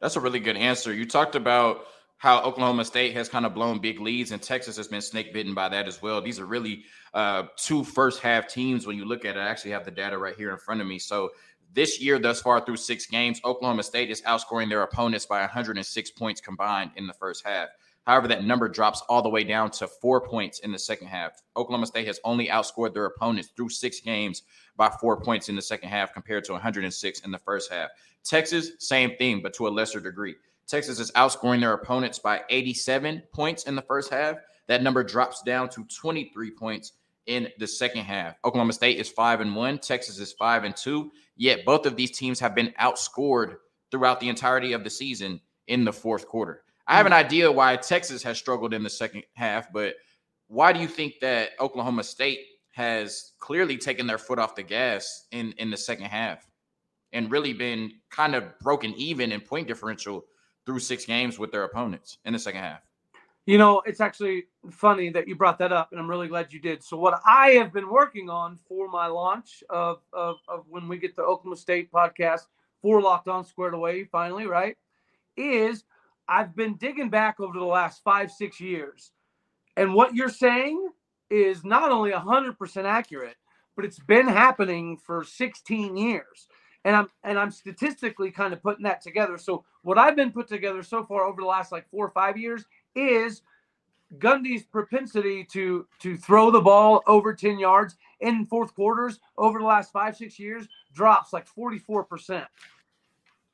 That's 0.00 0.16
a 0.16 0.20
really 0.20 0.40
good 0.40 0.56
answer. 0.56 0.92
You 0.92 1.06
talked 1.06 1.34
about 1.34 1.86
how 2.18 2.42
Oklahoma 2.42 2.84
State 2.84 3.14
has 3.14 3.28
kind 3.28 3.46
of 3.46 3.54
blown 3.54 3.78
big 3.78 4.00
leads, 4.00 4.32
and 4.32 4.42
Texas 4.42 4.76
has 4.76 4.88
been 4.88 5.00
snake 5.00 5.32
bitten 5.32 5.54
by 5.54 5.68
that 5.68 5.86
as 5.86 6.02
well. 6.02 6.20
These 6.20 6.40
are 6.40 6.46
really 6.46 6.84
uh, 7.14 7.44
two 7.56 7.84
first 7.84 8.20
half 8.20 8.48
teams 8.48 8.86
when 8.86 8.96
you 8.96 9.04
look 9.04 9.24
at 9.24 9.36
it. 9.36 9.40
I 9.40 9.48
actually 9.48 9.70
have 9.70 9.84
the 9.84 9.90
data 9.92 10.18
right 10.18 10.34
here 10.36 10.50
in 10.50 10.58
front 10.58 10.80
of 10.80 10.86
me. 10.86 10.98
So 10.98 11.30
this 11.72 12.00
year, 12.00 12.18
thus 12.18 12.40
far 12.40 12.64
through 12.64 12.76
six 12.76 13.06
games, 13.06 13.40
Oklahoma 13.44 13.84
State 13.84 14.10
is 14.10 14.22
outscoring 14.22 14.68
their 14.68 14.82
opponents 14.82 15.26
by 15.26 15.40
106 15.40 16.10
points 16.12 16.40
combined 16.40 16.90
in 16.96 17.06
the 17.06 17.12
first 17.12 17.46
half. 17.46 17.68
However, 18.08 18.26
that 18.28 18.42
number 18.42 18.70
drops 18.70 19.02
all 19.10 19.20
the 19.20 19.28
way 19.28 19.44
down 19.44 19.70
to 19.72 19.86
four 19.86 20.22
points 20.22 20.60
in 20.60 20.72
the 20.72 20.78
second 20.78 21.08
half. 21.08 21.42
Oklahoma 21.58 21.84
State 21.84 22.06
has 22.06 22.18
only 22.24 22.48
outscored 22.48 22.94
their 22.94 23.04
opponents 23.04 23.50
through 23.54 23.68
six 23.68 24.00
games 24.00 24.44
by 24.78 24.88
four 24.88 25.20
points 25.20 25.50
in 25.50 25.56
the 25.56 25.60
second 25.60 25.90
half 25.90 26.14
compared 26.14 26.42
to 26.44 26.52
106 26.52 27.20
in 27.20 27.30
the 27.30 27.38
first 27.38 27.70
half. 27.70 27.90
Texas, 28.24 28.70
same 28.78 29.14
thing, 29.16 29.42
but 29.42 29.52
to 29.52 29.68
a 29.68 29.68
lesser 29.68 30.00
degree. 30.00 30.34
Texas 30.66 30.98
is 30.98 31.10
outscoring 31.12 31.60
their 31.60 31.74
opponents 31.74 32.18
by 32.18 32.40
87 32.48 33.24
points 33.34 33.64
in 33.64 33.74
the 33.74 33.82
first 33.82 34.10
half. 34.10 34.36
That 34.68 34.82
number 34.82 35.04
drops 35.04 35.42
down 35.42 35.68
to 35.70 35.84
23 35.84 36.52
points 36.52 36.92
in 37.26 37.48
the 37.58 37.66
second 37.66 38.04
half. 38.04 38.36
Oklahoma 38.42 38.72
State 38.72 38.98
is 38.98 39.10
five 39.10 39.42
and 39.42 39.54
one. 39.54 39.78
Texas 39.78 40.18
is 40.18 40.32
five 40.32 40.64
and 40.64 40.74
two. 40.74 41.10
Yet 41.36 41.66
both 41.66 41.84
of 41.84 41.94
these 41.94 42.16
teams 42.16 42.40
have 42.40 42.54
been 42.54 42.72
outscored 42.80 43.56
throughout 43.90 44.18
the 44.18 44.30
entirety 44.30 44.72
of 44.72 44.82
the 44.82 44.88
season 44.88 45.42
in 45.66 45.84
the 45.84 45.92
fourth 45.92 46.26
quarter. 46.26 46.62
I 46.88 46.96
have 46.96 47.04
an 47.04 47.12
mm-hmm. 47.12 47.26
idea 47.26 47.52
why 47.52 47.76
Texas 47.76 48.22
has 48.22 48.38
struggled 48.38 48.72
in 48.72 48.82
the 48.82 48.90
second 48.90 49.22
half, 49.34 49.70
but 49.72 49.94
why 50.48 50.72
do 50.72 50.80
you 50.80 50.88
think 50.88 51.20
that 51.20 51.50
Oklahoma 51.60 52.02
State 52.02 52.40
has 52.72 53.32
clearly 53.38 53.76
taken 53.76 54.06
their 54.06 54.18
foot 54.18 54.38
off 54.38 54.54
the 54.54 54.62
gas 54.62 55.26
in 55.30 55.52
in 55.58 55.70
the 55.70 55.76
second 55.76 56.06
half 56.06 56.48
and 57.12 57.30
really 57.30 57.52
been 57.52 57.92
kind 58.10 58.34
of 58.34 58.58
broken 58.60 58.94
even 58.96 59.32
in 59.32 59.40
point 59.40 59.68
differential 59.68 60.24
through 60.64 60.78
six 60.78 61.04
games 61.04 61.38
with 61.38 61.52
their 61.52 61.64
opponents 61.64 62.18
in 62.24 62.32
the 62.32 62.38
second 62.38 62.60
half? 62.60 62.80
You 63.44 63.58
know, 63.58 63.82
it's 63.86 64.00
actually 64.00 64.44
funny 64.70 65.08
that 65.10 65.26
you 65.26 65.34
brought 65.34 65.58
that 65.58 65.72
up, 65.72 65.92
and 65.92 66.00
I'm 66.00 66.08
really 66.08 66.28
glad 66.28 66.52
you 66.52 66.60
did. 66.60 66.82
So, 66.82 66.98
what 66.98 67.20
I 67.26 67.50
have 67.52 67.72
been 67.72 67.88
working 67.90 68.30
on 68.30 68.56
for 68.68 68.88
my 68.88 69.06
launch 69.06 69.62
of, 69.70 70.00
of, 70.12 70.36
of 70.48 70.64
when 70.68 70.88
we 70.88 70.98
get 70.98 71.16
the 71.16 71.22
Oklahoma 71.22 71.56
State 71.56 71.90
podcast 71.90 72.42
for 72.80 73.00
Locked 73.00 73.28
On 73.28 73.44
Squared 73.44 73.74
Away, 73.74 74.04
finally, 74.04 74.46
right, 74.46 74.76
is 75.36 75.84
I've 76.28 76.54
been 76.54 76.74
digging 76.76 77.10
back 77.10 77.40
over 77.40 77.58
the 77.58 77.64
last 77.64 78.02
five, 78.04 78.30
six 78.30 78.60
years. 78.60 79.12
And 79.76 79.94
what 79.94 80.14
you're 80.14 80.28
saying 80.28 80.90
is 81.30 81.64
not 81.64 81.90
only 81.90 82.10
100% 82.10 82.84
accurate, 82.84 83.36
but 83.76 83.84
it's 83.84 84.00
been 84.00 84.26
happening 84.26 84.96
for 84.96 85.24
16 85.24 85.96
years. 85.96 86.48
And 86.84 86.96
I'm 86.96 87.08
and 87.24 87.38
I'm 87.38 87.50
statistically 87.50 88.30
kind 88.30 88.52
of 88.52 88.62
putting 88.62 88.84
that 88.84 89.02
together. 89.02 89.36
So 89.36 89.64
what 89.82 89.98
I've 89.98 90.16
been 90.16 90.32
put 90.32 90.48
together 90.48 90.82
so 90.82 91.04
far 91.04 91.24
over 91.24 91.40
the 91.40 91.46
last 91.46 91.72
like 91.72 91.88
four 91.90 92.06
or 92.06 92.10
five 92.10 92.36
years 92.36 92.64
is 92.94 93.42
Gundy's 94.16 94.64
propensity 94.64 95.44
to 95.52 95.86
to 96.00 96.16
throw 96.16 96.50
the 96.50 96.60
ball 96.60 97.02
over 97.06 97.34
10 97.34 97.58
yards 97.58 97.96
in 98.20 98.46
fourth 98.46 98.74
quarters 98.74 99.20
over 99.36 99.58
the 99.58 99.64
last 99.64 99.92
five, 99.92 100.16
six 100.16 100.38
years 100.38 100.66
drops 100.94 101.32
like 101.32 101.46
44%. 101.48 102.46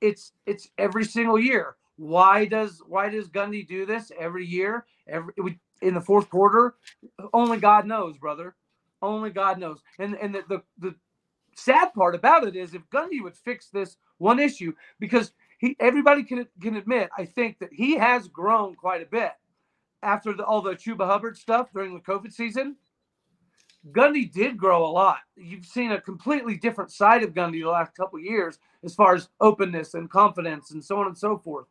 It's 0.00 0.32
it's 0.46 0.68
every 0.78 1.04
single 1.04 1.38
year. 1.38 1.76
Why 1.96 2.44
does 2.44 2.82
why 2.86 3.08
does 3.08 3.28
Gundy 3.28 3.66
do 3.66 3.86
this 3.86 4.10
every 4.18 4.46
year? 4.46 4.86
Every 5.06 5.58
in 5.80 5.94
the 5.94 6.00
fourth 6.00 6.28
quarter? 6.28 6.74
Only 7.32 7.58
God 7.58 7.86
knows, 7.86 8.18
brother. 8.18 8.54
Only 9.02 9.30
God 9.30 9.58
knows. 9.58 9.80
And 9.98 10.16
and 10.16 10.34
the 10.34 10.42
the, 10.48 10.62
the 10.78 10.94
sad 11.56 11.94
part 11.94 12.14
about 12.14 12.46
it 12.46 12.56
is 12.56 12.74
if 12.74 12.88
Gundy 12.90 13.22
would 13.22 13.36
fix 13.36 13.68
this 13.68 13.96
one 14.18 14.40
issue, 14.40 14.72
because 14.98 15.32
he 15.58 15.76
everybody 15.78 16.24
can 16.24 16.46
can 16.60 16.76
admit, 16.76 17.10
I 17.16 17.24
think 17.24 17.58
that 17.60 17.72
he 17.72 17.96
has 17.96 18.28
grown 18.28 18.74
quite 18.74 19.02
a 19.02 19.06
bit 19.06 19.32
after 20.02 20.32
the, 20.32 20.44
all 20.44 20.62
the 20.62 20.74
Chuba 20.74 21.06
Hubbard 21.06 21.36
stuff 21.36 21.68
during 21.72 21.94
the 21.94 22.00
COVID 22.00 22.32
season. 22.32 22.76
Gundy 23.92 24.32
did 24.32 24.56
grow 24.56 24.84
a 24.84 24.88
lot. 24.88 25.18
You've 25.36 25.66
seen 25.66 25.92
a 25.92 26.00
completely 26.00 26.56
different 26.56 26.90
side 26.90 27.22
of 27.22 27.34
Gundy 27.34 27.62
the 27.62 27.68
last 27.68 27.94
couple 27.94 28.18
years 28.18 28.58
as 28.82 28.94
far 28.94 29.14
as 29.14 29.28
openness 29.40 29.92
and 29.92 30.08
confidence 30.08 30.70
and 30.70 30.82
so 30.82 30.98
on 30.98 31.06
and 31.06 31.18
so 31.18 31.36
forth. 31.36 31.66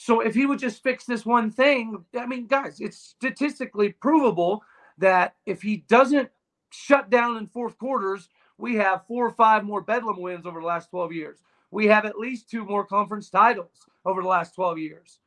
So 0.00 0.20
if 0.20 0.32
he 0.32 0.46
would 0.46 0.60
just 0.60 0.80
fix 0.80 1.04
this 1.04 1.26
one 1.26 1.50
thing, 1.50 2.04
I 2.16 2.24
mean, 2.24 2.46
guys, 2.46 2.78
it's 2.78 2.96
statistically 2.96 3.90
provable 3.90 4.62
that 4.98 5.34
if 5.44 5.60
he 5.60 5.78
doesn't 5.88 6.30
shut 6.70 7.10
down 7.10 7.36
in 7.36 7.48
fourth 7.48 7.76
quarters, 7.78 8.28
we 8.58 8.76
have 8.76 9.08
four 9.08 9.26
or 9.26 9.32
five 9.32 9.64
more 9.64 9.80
Bedlam 9.80 10.20
wins 10.20 10.46
over 10.46 10.60
the 10.60 10.66
last 10.66 10.90
12 10.90 11.12
years. 11.12 11.38
We 11.72 11.86
have 11.88 12.04
at 12.04 12.16
least 12.16 12.48
two 12.48 12.64
more 12.64 12.86
conference 12.86 13.28
titles 13.28 13.88
over 14.04 14.22
the 14.22 14.28
last 14.28 14.54
12 14.54 14.78
years. 14.78 15.18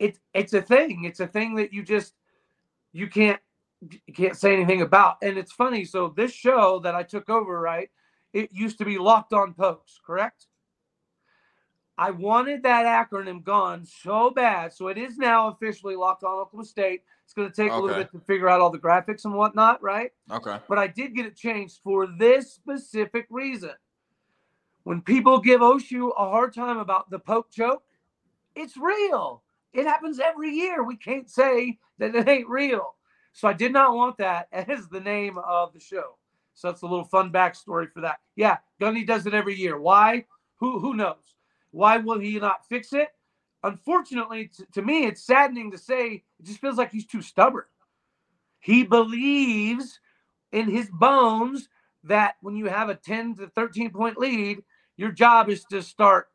It's 0.00 0.18
it's 0.34 0.54
a 0.54 0.60
thing. 0.60 1.04
It's 1.04 1.20
a 1.20 1.28
thing 1.28 1.54
that 1.54 1.72
you 1.72 1.84
just 1.84 2.14
you 2.92 3.06
can't 3.06 3.40
you 3.80 4.12
can't 4.12 4.36
say 4.36 4.52
anything 4.52 4.82
about. 4.82 5.18
And 5.22 5.38
it's 5.38 5.52
funny. 5.52 5.84
So 5.84 6.12
this 6.16 6.32
show 6.32 6.80
that 6.80 6.96
I 6.96 7.04
took 7.04 7.30
over, 7.30 7.60
right? 7.60 7.90
It 8.32 8.50
used 8.52 8.78
to 8.78 8.84
be 8.84 8.98
Locked 8.98 9.32
On 9.32 9.54
Pokes, 9.54 10.00
correct? 10.04 10.46
I 11.96 12.10
wanted 12.10 12.62
that 12.64 12.86
acronym 12.86 13.44
gone 13.44 13.84
so 13.84 14.30
bad. 14.30 14.72
So 14.72 14.88
it 14.88 14.98
is 14.98 15.16
now 15.16 15.48
officially 15.48 15.94
Locked 15.94 16.24
On 16.24 16.38
Oklahoma 16.38 16.66
State. 16.66 17.02
It's 17.24 17.32
going 17.32 17.48
to 17.48 17.54
take 17.54 17.70
okay. 17.70 17.78
a 17.78 17.80
little 17.80 17.96
bit 17.96 18.10
to 18.12 18.20
figure 18.20 18.48
out 18.48 18.60
all 18.60 18.70
the 18.70 18.78
graphics 18.78 19.24
and 19.24 19.34
whatnot, 19.34 19.82
right? 19.82 20.12
Okay. 20.30 20.58
But 20.68 20.78
I 20.78 20.88
did 20.88 21.14
get 21.14 21.26
it 21.26 21.36
changed 21.36 21.78
for 21.82 22.06
this 22.06 22.52
specific 22.52 23.26
reason. 23.30 23.70
When 24.82 25.00
people 25.00 25.40
give 25.40 25.60
Oshu 25.60 26.10
a 26.18 26.28
hard 26.28 26.52
time 26.52 26.78
about 26.78 27.10
the 27.10 27.18
poke 27.18 27.50
joke, 27.50 27.84
it's 28.54 28.76
real. 28.76 29.42
It 29.72 29.86
happens 29.86 30.20
every 30.20 30.50
year. 30.50 30.82
We 30.82 30.96
can't 30.96 31.30
say 31.30 31.78
that 31.98 32.14
it 32.14 32.28
ain't 32.28 32.48
real. 32.48 32.94
So 33.32 33.48
I 33.48 33.52
did 33.52 33.72
not 33.72 33.94
want 33.94 34.18
that 34.18 34.48
as 34.52 34.88
the 34.88 35.00
name 35.00 35.38
of 35.38 35.72
the 35.72 35.80
show. 35.80 36.16
So 36.54 36.68
that's 36.68 36.82
a 36.82 36.86
little 36.86 37.04
fun 37.04 37.32
backstory 37.32 37.90
for 37.90 38.00
that. 38.02 38.18
Yeah, 38.36 38.58
Gundy 38.80 39.06
does 39.06 39.26
it 39.26 39.34
every 39.34 39.56
year. 39.56 39.78
Why? 39.78 40.24
Who 40.60 40.78
who 40.78 40.94
knows? 40.94 41.33
Why 41.74 41.96
will 41.96 42.20
he 42.20 42.38
not 42.38 42.64
fix 42.68 42.92
it? 42.92 43.08
Unfortunately, 43.64 44.48
t- 44.56 44.64
to 44.74 44.82
me, 44.82 45.06
it's 45.06 45.26
saddening 45.26 45.72
to 45.72 45.78
say. 45.78 46.22
It 46.38 46.44
just 46.44 46.60
feels 46.60 46.76
like 46.78 46.92
he's 46.92 47.06
too 47.06 47.20
stubborn. 47.20 47.64
He 48.60 48.84
believes 48.84 49.98
in 50.52 50.70
his 50.70 50.88
bones 50.88 51.68
that 52.04 52.36
when 52.42 52.54
you 52.54 52.66
have 52.66 52.90
a 52.90 52.94
10 52.94 53.36
to 53.36 53.48
13 53.48 53.90
point 53.90 54.18
lead, 54.18 54.62
your 54.96 55.10
job 55.10 55.48
is 55.50 55.64
to 55.64 55.82
start 55.82 56.28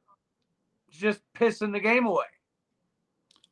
just 0.91 1.21
pissing 1.33 1.71
the 1.71 1.79
game 1.79 2.05
away. 2.05 2.25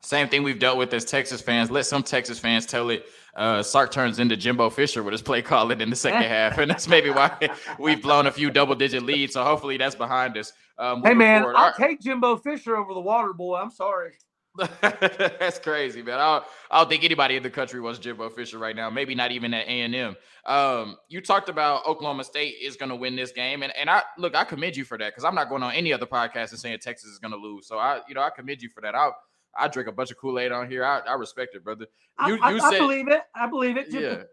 Same 0.02 0.28
thing 0.28 0.44
we've 0.44 0.60
dealt 0.60 0.78
with 0.78 0.94
as 0.94 1.06
Texas 1.06 1.40
fans. 1.40 1.72
Let 1.72 1.86
some 1.86 2.04
Texas 2.04 2.38
fans 2.38 2.66
tell 2.66 2.90
it. 2.90 3.06
Uh, 3.36 3.64
Sark 3.64 3.92
turns 3.92 4.20
into 4.20 4.36
Jimbo 4.36 4.70
Fisher 4.70 5.04
with 5.04 5.14
his 5.14 5.22
play 5.22 5.42
calling 5.42 5.80
in 5.80 5.90
the 5.90 5.96
second 5.96 6.24
half, 6.30 6.58
and 6.58 6.70
that's 6.70 6.88
maybe 6.88 7.12
why 7.12 7.32
we've 7.80 8.02
blown 8.02 8.28
a 8.28 8.32
few 8.32 8.50
double-digit 8.50 9.04
leads. 9.04 9.34
So 9.34 9.44
hopefully 9.44 9.78
that's 9.78 9.96
behind 9.96 10.38
us. 10.38 10.52
Um, 10.80 11.02
hey 11.04 11.14
man. 11.14 11.46
I'll 11.56 11.74
take 11.74 12.02
Jimbo 12.02 12.38
Fisher 12.38 12.76
over 12.76 12.94
the 12.94 13.00
Water 13.00 13.34
Boy. 13.34 13.58
I'm 13.58 13.72
sorry. 13.72 14.14
That's 14.82 15.60
crazy, 15.60 16.02
man. 16.02 16.16
I 16.16 16.34
don't, 16.34 16.46
I 16.72 16.80
don't 16.80 16.90
think 16.90 17.04
anybody 17.04 17.36
in 17.36 17.44
the 17.44 17.50
country 17.50 17.80
wants 17.80 18.00
Jimbo 18.00 18.30
Fisher 18.30 18.58
right 18.58 18.76
now. 18.76 18.90
Maybe 18.90 19.14
not 19.14 19.32
even 19.32 19.54
at 19.54 19.68
A 19.68 19.82
and 19.82 19.94
M. 19.94 20.16
Um, 20.46 20.98
you 21.10 21.22
talked 21.22 21.50
about 21.50 21.86
Oklahoma 21.86 22.24
State 22.24 22.56
is 22.62 22.76
going 22.76 22.90
to 22.90 22.96
win 22.96 23.16
this 23.16 23.32
game, 23.32 23.62
and 23.62 23.76
and 23.76 23.90
I 23.90 24.02
look, 24.18 24.36
I 24.36 24.44
commend 24.44 24.76
you 24.76 24.84
for 24.84 24.98
that 24.98 25.12
because 25.12 25.24
I'm 25.24 25.36
not 25.36 25.50
going 25.50 25.62
on 25.62 25.74
any 25.74 25.94
other 25.94 26.06
podcast 26.08 26.52
and 26.52 26.60
saying 26.60 26.80
Texas 26.82 27.12
is 27.12 27.20
going 27.20 27.34
to 27.34 27.38
lose. 27.38 27.68
So 27.68 27.78
I, 27.78 28.00
you 28.08 28.16
know, 28.16 28.22
I 28.22 28.30
commend 28.30 28.62
you 28.62 28.70
for 28.70 28.82
that. 28.82 28.96
I 28.96 29.12
I 29.58 29.68
drink 29.68 29.90
a 29.90 29.92
bunch 29.92 30.12
of 30.12 30.18
Kool 30.18 30.40
Aid 30.40 30.52
on 30.52 30.70
here. 30.70 30.84
I, 30.84 31.00
I 31.00 31.14
respect 31.14 31.56
it, 31.56 31.64
brother. 31.64 31.86
You, 32.26 32.40
I, 32.42 32.52
you 32.52 32.58
I, 32.58 32.72
said, 32.72 32.76
I 32.76 32.80
believe 32.80 33.08
it. 33.08 33.22
I 33.36 33.48
believe 33.48 33.78
it. 33.78 33.88
Yeah. 33.90 34.24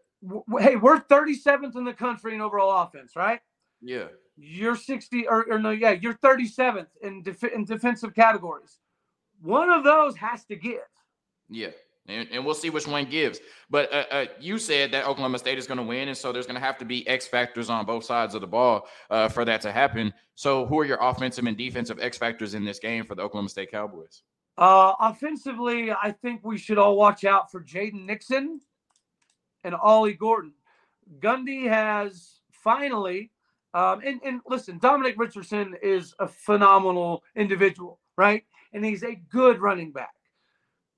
Hey, 0.59 0.77
we're 0.77 1.01
37th 1.01 1.77
in 1.77 1.85
the 1.85 1.93
country 1.93 2.35
in 2.35 2.41
overall 2.41 2.83
offense, 2.83 3.15
right? 3.15 3.41
Yeah. 3.83 4.07
You're 4.37 4.77
60 4.77 5.29
or, 5.29 5.53
or 5.53 5.59
no, 5.59 5.71
yeah, 5.71 5.93
you're 5.93 6.15
37th 6.15 6.87
in 7.03 7.23
def- 7.23 7.45
in 7.45 7.65
defensive 7.65 8.15
categories. 8.15 8.79
One 9.43 9.71
of 9.71 9.85
those 9.85 10.17
has 10.17 10.45
to 10.47 10.57
give. 10.57 10.81
Yeah. 11.49 11.71
And, 12.07 12.29
and 12.33 12.45
we'll 12.45 12.55
see 12.55 12.69
which 12.69 12.87
one 12.87 13.07
gives. 13.07 13.41
But 13.71 13.93
uh, 13.93 14.05
uh, 14.11 14.27
you 14.39 14.59
said 14.59 14.93
that 14.93 15.07
Oklahoma 15.07 15.39
State 15.39 15.57
is 15.57 15.67
going 15.67 15.79
to 15.79 15.85
win, 15.85 16.09
and 16.09 16.17
so 16.17 16.33
there's 16.33 16.47
going 16.47 16.61
to 16.61 16.61
have 16.61 16.77
to 16.79 16.85
be 16.85 17.07
X 17.09 17.27
factors 17.27 17.71
on 17.71 17.87
both 17.87 18.05
sides 18.05 18.35
of 18.35 18.43
the 18.43 18.47
ball 18.47 18.87
uh, 19.09 19.29
for 19.29 19.45
that 19.47 19.63
to 19.63 19.73
happen. 19.73 20.13
So, 20.35 20.67
who 20.67 20.79
are 20.81 20.85
your 20.85 20.99
offensive 21.01 21.47
and 21.47 21.57
defensive 21.57 21.99
X 22.01 22.19
factors 22.19 22.53
in 22.53 22.63
this 22.65 22.79
game 22.79 23.07
for 23.07 23.15
the 23.15 23.23
Oklahoma 23.23 23.49
State 23.49 23.71
Cowboys? 23.71 24.23
Uh, 24.59 24.93
offensively, 25.01 25.93
I 25.93 26.13
think 26.13 26.43
we 26.45 26.59
should 26.59 26.77
all 26.77 26.97
watch 26.97 27.25
out 27.25 27.51
for 27.51 27.63
Jaden 27.63 28.05
Nixon 28.05 28.61
and 29.65 29.75
Ollie 29.75 30.13
Gordon. 30.13 30.53
Gundy 31.21 31.69
has 31.69 32.41
finally, 32.53 33.31
um, 33.75 34.01
and, 34.05 34.21
and 34.25 34.41
listen, 34.47 34.79
Dominic 34.79 35.17
Richardson 35.19 35.75
is 35.83 36.15
a 36.21 36.29
phenomenal 36.29 37.25
individual, 37.35 37.99
right? 38.17 38.45
And 38.73 38.85
he's 38.85 39.03
a 39.03 39.21
good 39.31 39.61
running 39.61 39.91
back. 39.91 40.15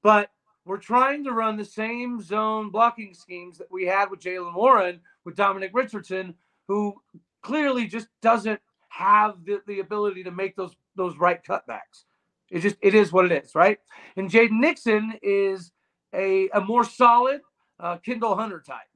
But 0.02 0.30
we're 0.66 0.76
trying 0.76 1.24
to 1.24 1.32
run 1.32 1.56
the 1.56 1.64
same 1.64 2.20
zone 2.20 2.70
blocking 2.70 3.14
schemes 3.14 3.56
that 3.58 3.70
we 3.70 3.86
had 3.86 4.10
with 4.10 4.20
Jaylen 4.20 4.54
Warren 4.54 5.00
with 5.24 5.36
Dominic 5.36 5.70
Richardson, 5.72 6.34
who 6.68 6.94
clearly 7.42 7.86
just 7.86 8.08
doesn't 8.20 8.60
have 8.88 9.44
the, 9.44 9.62
the 9.66 9.80
ability 9.80 10.22
to 10.24 10.30
make 10.30 10.54
those 10.54 10.76
those 10.96 11.16
right 11.18 11.42
cutbacks. 11.44 12.04
It 12.50 12.60
just 12.60 12.76
it 12.82 12.94
is 12.94 13.12
what 13.12 13.30
it 13.30 13.44
is, 13.44 13.54
right? 13.54 13.78
And 14.16 14.30
Jaden 14.30 14.60
Nixon 14.60 15.14
is 15.22 15.72
a, 16.14 16.48
a 16.50 16.60
more 16.60 16.84
solid 16.84 17.40
uh, 17.80 17.98
Kendall 17.98 18.36
Hunter 18.36 18.60
type. 18.60 18.86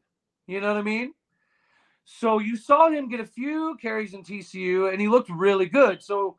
You 0.47 0.61
know 0.61 0.69
what 0.69 0.79
I 0.79 0.83
mean? 0.83 1.13
So 2.19 2.41
you 2.41 2.57
saw 2.57 2.91
him 2.91 3.09
get 3.09 3.21
a 3.21 3.27
few 3.27 3.77
carries 3.81 4.15
in 4.15 4.25
TCU, 4.25 4.91
and 4.91 5.01
he 5.01 5.07
looked 5.07 5.31
really 5.31 5.67
good. 5.67 6.03
So 6.03 6.37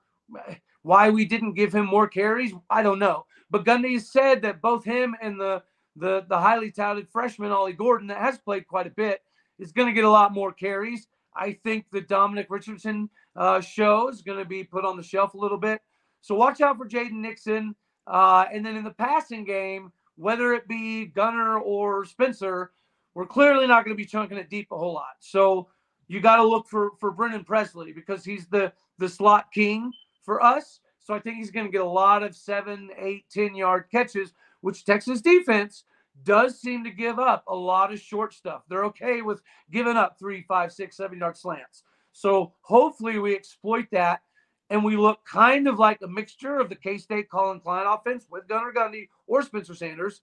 why 0.81 1.09
we 1.09 1.23
didn't 1.25 1.53
give 1.53 1.73
him 1.73 1.85
more 1.85 2.07
carries, 2.07 2.53
I 2.69 2.83
don't 2.83 2.99
know. 2.99 3.25
But 3.49 3.63
Gundy 3.65 3.99
said 4.01 4.41
that 4.41 4.61
both 4.61 4.83
him 4.83 5.15
and 5.21 5.39
the 5.39 5.63
the 5.95 6.25
the 6.27 6.37
highly 6.37 6.71
touted 6.71 7.09
freshman 7.09 7.51
Ollie 7.51 7.73
Gordon 7.73 8.07
that 8.07 8.17
has 8.17 8.37
played 8.37 8.67
quite 8.67 8.87
a 8.87 8.91
bit 8.91 9.21
is 9.59 9.71
going 9.71 9.87
to 9.87 9.93
get 9.93 10.03
a 10.03 10.09
lot 10.09 10.33
more 10.33 10.51
carries. 10.51 11.07
I 11.35 11.53
think 11.63 11.85
the 11.91 12.01
Dominic 12.01 12.47
Richardson 12.49 13.09
uh, 13.35 13.61
show 13.61 14.09
is 14.09 14.21
going 14.21 14.39
to 14.39 14.45
be 14.45 14.63
put 14.63 14.85
on 14.85 14.97
the 14.97 15.03
shelf 15.03 15.33
a 15.33 15.37
little 15.37 15.57
bit. 15.57 15.81
So 16.19 16.35
watch 16.35 16.59
out 16.61 16.77
for 16.77 16.87
Jaden 16.87 17.13
Nixon. 17.13 17.75
Uh, 18.07 18.45
and 18.51 18.65
then 18.65 18.75
in 18.75 18.83
the 18.83 18.91
passing 18.91 19.45
game, 19.45 19.91
whether 20.15 20.53
it 20.53 20.67
be 20.67 21.05
Gunnar 21.05 21.59
or 21.59 22.03
Spencer, 22.05 22.71
we're 23.13 23.25
clearly 23.25 23.67
not 23.67 23.83
going 23.83 23.95
to 23.95 24.01
be 24.01 24.07
chunking 24.07 24.37
it 24.37 24.49
deep 24.49 24.67
a 24.71 24.77
whole 24.77 24.93
lot. 24.93 25.15
So 25.19 25.69
you 26.07 26.19
got 26.19 26.37
to 26.37 26.43
look 26.43 26.67
for 26.67 26.91
for 26.99 27.11
Brennan 27.11 27.43
Presley 27.43 27.93
because 27.93 28.23
he's 28.23 28.47
the 28.47 28.73
the 28.97 29.09
slot 29.09 29.51
king 29.53 29.91
for 30.23 30.41
us. 30.43 30.79
So 30.99 31.13
I 31.13 31.19
think 31.19 31.37
he's 31.37 31.51
going 31.51 31.65
to 31.65 31.71
get 31.71 31.81
a 31.81 31.85
lot 31.85 32.23
of 32.23 32.35
seven, 32.35 32.89
eight, 32.97 33.25
ten 33.31 33.55
yard 33.55 33.85
catches, 33.91 34.33
which 34.61 34.85
Texas 34.85 35.21
defense 35.21 35.83
does 36.23 36.59
seem 36.59 36.83
to 36.83 36.91
give 36.91 37.19
up 37.19 37.43
a 37.47 37.55
lot 37.55 37.91
of 37.91 37.99
short 37.99 38.33
stuff. 38.33 38.63
They're 38.69 38.85
okay 38.85 39.21
with 39.21 39.41
giving 39.71 39.97
up 39.97 40.17
three, 40.19 40.43
five, 40.47 40.71
six, 40.71 40.97
seven 40.97 41.19
yard 41.19 41.37
slants. 41.37 41.83
So 42.11 42.53
hopefully 42.61 43.19
we 43.19 43.35
exploit 43.35 43.87
that 43.91 44.21
and 44.69 44.83
we 44.83 44.95
look 44.95 45.25
kind 45.25 45.67
of 45.67 45.79
like 45.79 46.01
a 46.01 46.07
mixture 46.07 46.59
of 46.59 46.69
the 46.69 46.75
K 46.75 46.97
State 46.97 47.29
Collin 47.29 47.59
Klein 47.59 47.87
offense 47.87 48.27
with 48.29 48.47
Gunnar 48.47 48.73
Gundy 48.73 49.09
or 49.27 49.41
Spencer 49.41 49.75
Sanders, 49.75 50.21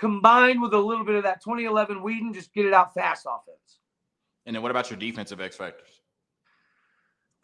combined 0.00 0.60
with 0.60 0.74
a 0.74 0.78
little 0.78 1.04
bit 1.04 1.14
of 1.14 1.22
that 1.22 1.42
2011 1.44 1.98
Weeden, 1.98 2.34
just 2.34 2.52
get 2.52 2.66
it 2.66 2.72
out 2.72 2.94
fast 2.94 3.26
offense. 3.28 3.78
And 4.46 4.56
then 4.56 4.62
what 4.62 4.72
about 4.72 4.90
your 4.90 4.98
defensive 4.98 5.40
X 5.40 5.54
factors? 5.56 6.00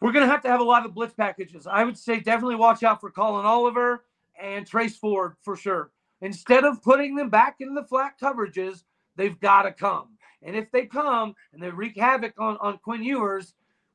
we're 0.01 0.11
going 0.11 0.25
to 0.25 0.31
have 0.31 0.41
to 0.43 0.49
have 0.49 0.59
a 0.59 0.63
lot 0.63 0.85
of 0.85 0.93
blitz 0.93 1.13
packages. 1.13 1.65
I 1.67 1.83
would 1.83 1.97
say 1.97 2.19
definitely 2.19 2.55
watch 2.55 2.83
out 2.83 3.01
for 3.01 3.09
Collin 3.09 3.45
Oliver 3.45 4.05
and 4.39 4.65
Trace 4.65 4.95
Ford 4.95 5.33
for 5.41 5.55
sure. 5.55 5.91
Instead 6.21 6.65
of 6.65 6.83
putting 6.83 7.15
them 7.15 7.29
back 7.29 7.57
in 7.59 7.73
the 7.73 7.83
flat 7.83 8.13
coverages, 8.21 8.83
they've 9.15 9.39
got 9.39 9.63
to 9.63 9.71
come. 9.71 10.09
And 10.43 10.55
if 10.55 10.71
they 10.71 10.85
come 10.85 11.33
and 11.53 11.61
they 11.61 11.69
wreak 11.69 11.97
havoc 11.97 12.33
on, 12.37 12.57
on 12.57 12.77
Quinn 12.79 13.03
Ewers, 13.03 13.53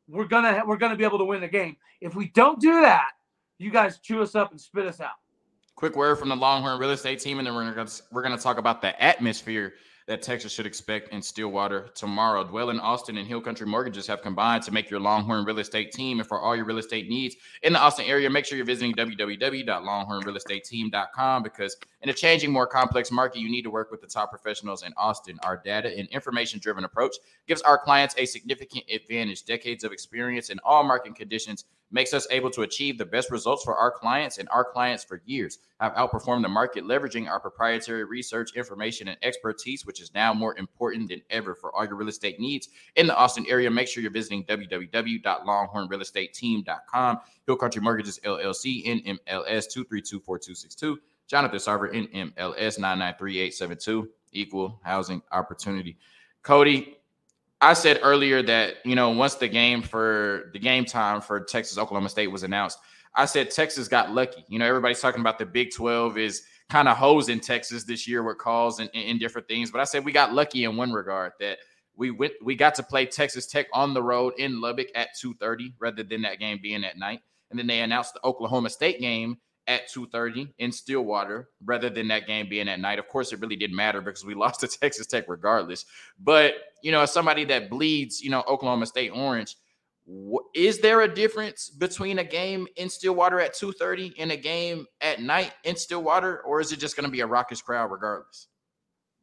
we're 0.08 0.26
gonna 0.26 0.62
we're 0.66 0.76
gonna 0.76 0.96
be 0.96 1.04
able 1.04 1.18
to 1.18 1.24
win 1.24 1.40
the 1.40 1.48
game. 1.48 1.76
If 2.00 2.16
we 2.16 2.28
don't 2.28 2.60
do 2.60 2.82
that, 2.82 3.12
you 3.58 3.70
guys 3.70 3.98
chew 3.98 4.20
us 4.20 4.34
up 4.34 4.50
and 4.50 4.60
spit 4.60 4.86
us 4.86 5.00
out. 5.00 5.21
Quick 5.74 5.96
word 5.96 6.18
from 6.18 6.28
the 6.28 6.36
Longhorn 6.36 6.78
real 6.78 6.90
estate 6.90 7.20
team, 7.20 7.38
and 7.38 7.46
then 7.46 7.54
we're 7.54 7.72
gonna 7.72 7.90
we're 8.10 8.22
gonna 8.22 8.38
talk 8.38 8.58
about 8.58 8.82
the 8.82 9.02
atmosphere 9.02 9.74
that 10.06 10.22
Texas 10.22 10.52
should 10.52 10.66
expect 10.66 11.12
in 11.12 11.20
Stillwater 11.22 11.88
tomorrow. 11.94 12.44
Dwellin 12.44 12.80
Austin 12.80 13.18
and 13.18 13.26
Hill 13.26 13.40
Country 13.40 13.66
Mortgages 13.66 14.06
have 14.06 14.22
combined 14.22 14.62
to 14.64 14.72
make 14.72 14.90
your 14.90 15.00
Longhorn 15.00 15.44
real 15.44 15.58
estate 15.58 15.92
team. 15.92 16.18
And 16.18 16.28
for 16.28 16.40
all 16.40 16.56
your 16.56 16.64
real 16.64 16.78
estate 16.78 17.08
needs 17.08 17.36
in 17.62 17.72
the 17.72 17.78
Austin 17.78 18.06
area, 18.06 18.28
make 18.28 18.44
sure 18.44 18.56
you're 18.56 18.66
visiting 18.66 18.94
www.longhornrealestateteam.com 18.94 21.42
because 21.42 21.76
in 22.02 22.08
a 22.08 22.12
changing, 22.12 22.50
more 22.50 22.66
complex 22.66 23.12
market, 23.12 23.38
you 23.38 23.50
need 23.50 23.62
to 23.62 23.70
work 23.70 23.90
with 23.90 24.00
the 24.00 24.06
top 24.06 24.30
professionals 24.30 24.82
in 24.82 24.92
Austin. 24.96 25.38
Our 25.44 25.56
data 25.56 25.96
and 25.96 26.08
information 26.08 26.58
driven 26.58 26.84
approach 26.84 27.16
gives 27.46 27.62
our 27.62 27.78
clients 27.78 28.14
a 28.18 28.26
significant 28.26 28.84
advantage. 28.92 29.44
Decades 29.44 29.84
of 29.84 29.92
experience 29.92 30.50
in 30.50 30.58
all 30.64 30.82
market 30.82 31.14
conditions 31.14 31.64
makes 31.92 32.12
us 32.14 32.26
able 32.30 32.50
to 32.50 32.62
achieve 32.62 32.98
the 32.98 33.04
best 33.04 33.30
results 33.30 33.62
for 33.62 33.76
our 33.76 33.90
clients 33.90 34.38
and 34.38 34.48
our 34.48 34.64
clients 34.64 35.04
for 35.04 35.20
years. 35.26 35.58
Have 35.78 35.92
outperformed 35.94 36.40
the 36.42 36.48
market 36.48 36.84
leveraging 36.84 37.28
our 37.28 37.38
proprietary 37.38 38.04
research 38.04 38.56
information 38.56 39.08
and 39.08 39.18
expertise 39.22 39.84
which 39.84 40.00
is 40.00 40.14
now 40.14 40.32
more 40.32 40.56
important 40.58 41.10
than 41.10 41.20
ever 41.30 41.54
for 41.54 41.70
all 41.74 41.84
your 41.84 41.96
real 41.96 42.08
estate 42.08 42.40
needs. 42.40 42.70
In 42.96 43.06
the 43.06 43.14
austin 43.16 43.44
area 43.48 43.70
make 43.70 43.88
sure 43.88 44.02
you're 44.02 44.10
visiting 44.10 44.44
www.longhornrealestateteam.com 44.44 47.18
hill 47.46 47.56
country 47.56 47.82
mortgages 47.82 48.18
llc 48.24 48.86
nmls 48.86 49.66
2324262 49.76 50.96
jonathan 51.28 51.58
sarver 51.58 51.92
nmls 51.92 52.78
993872. 52.78 54.08
equal 54.32 54.80
housing 54.82 55.20
opportunity. 55.32 55.98
Cody 56.42 56.96
I 57.62 57.74
said 57.74 58.00
earlier 58.02 58.42
that 58.42 58.84
you 58.84 58.96
know 58.96 59.10
once 59.10 59.36
the 59.36 59.48
game 59.48 59.82
for 59.82 60.50
the 60.52 60.58
game 60.58 60.84
time 60.84 61.20
for 61.20 61.40
Texas 61.40 61.78
Oklahoma 61.78 62.08
State 62.08 62.26
was 62.26 62.42
announced, 62.42 62.78
I 63.14 63.24
said 63.24 63.52
Texas 63.52 63.86
got 63.86 64.10
lucky. 64.10 64.44
You 64.48 64.58
know 64.58 64.66
everybody's 64.66 65.00
talking 65.00 65.20
about 65.20 65.38
the 65.38 65.46
Big 65.46 65.70
Twelve 65.72 66.18
is 66.18 66.42
kind 66.68 66.88
of 66.88 66.96
hosing 66.96 67.38
Texas 67.38 67.84
this 67.84 68.08
year 68.08 68.22
with 68.24 68.38
calls 68.38 68.80
and, 68.80 68.90
and, 68.94 69.20
different 69.20 69.46
things, 69.46 69.70
but 69.70 69.80
I 69.80 69.84
said 69.84 70.04
we 70.04 70.10
got 70.10 70.32
lucky 70.32 70.64
in 70.64 70.76
one 70.76 70.90
regard 70.90 71.32
that 71.38 71.58
we 71.94 72.10
went 72.10 72.32
we 72.42 72.56
got 72.56 72.74
to 72.74 72.82
play 72.82 73.06
Texas 73.06 73.46
Tech 73.46 73.68
on 73.72 73.94
the 73.94 74.02
road 74.02 74.34
in 74.38 74.60
Lubbock 74.60 74.88
at 74.96 75.10
two 75.16 75.34
thirty 75.34 75.72
rather 75.78 76.02
than 76.02 76.22
that 76.22 76.40
game 76.40 76.58
being 76.60 76.82
at 76.82 76.98
night, 76.98 77.20
and 77.50 77.58
then 77.58 77.68
they 77.68 77.80
announced 77.80 78.14
the 78.14 78.26
Oklahoma 78.26 78.70
State 78.70 79.00
game 79.00 79.38
at 79.68 79.88
2:30 79.88 80.52
in 80.58 80.72
Stillwater 80.72 81.48
rather 81.64 81.88
than 81.88 82.08
that 82.08 82.26
game 82.26 82.48
being 82.48 82.68
at 82.68 82.80
night. 82.80 82.98
Of 82.98 83.06
course, 83.06 83.32
it 83.32 83.40
really 83.40 83.54
didn't 83.54 83.76
matter 83.76 84.00
because 84.00 84.24
we 84.24 84.34
lost 84.42 84.60
to 84.60 84.68
Texas 84.68 85.06
Tech 85.06 85.26
regardless. 85.28 85.84
But 86.18 86.54
you 86.82 86.92
know, 86.92 87.00
as 87.00 87.12
somebody 87.12 87.44
that 87.46 87.70
bleeds, 87.70 88.20
you 88.20 88.30
know, 88.30 88.42
Oklahoma 88.46 88.86
State 88.86 89.10
orange, 89.10 89.56
is 90.54 90.80
there 90.80 91.02
a 91.02 91.14
difference 91.14 91.70
between 91.70 92.18
a 92.18 92.24
game 92.24 92.66
in 92.76 92.88
Stillwater 92.88 93.40
at 93.40 93.54
2:30 93.54 94.14
and 94.18 94.32
a 94.32 94.36
game 94.36 94.86
at 95.00 95.20
night 95.20 95.52
in 95.64 95.76
Stillwater, 95.76 96.40
or 96.42 96.60
is 96.60 96.72
it 96.72 96.78
just 96.78 96.96
going 96.96 97.04
to 97.04 97.10
be 97.10 97.20
a 97.20 97.26
raucous 97.26 97.62
crowd 97.62 97.90
regardless? 97.90 98.48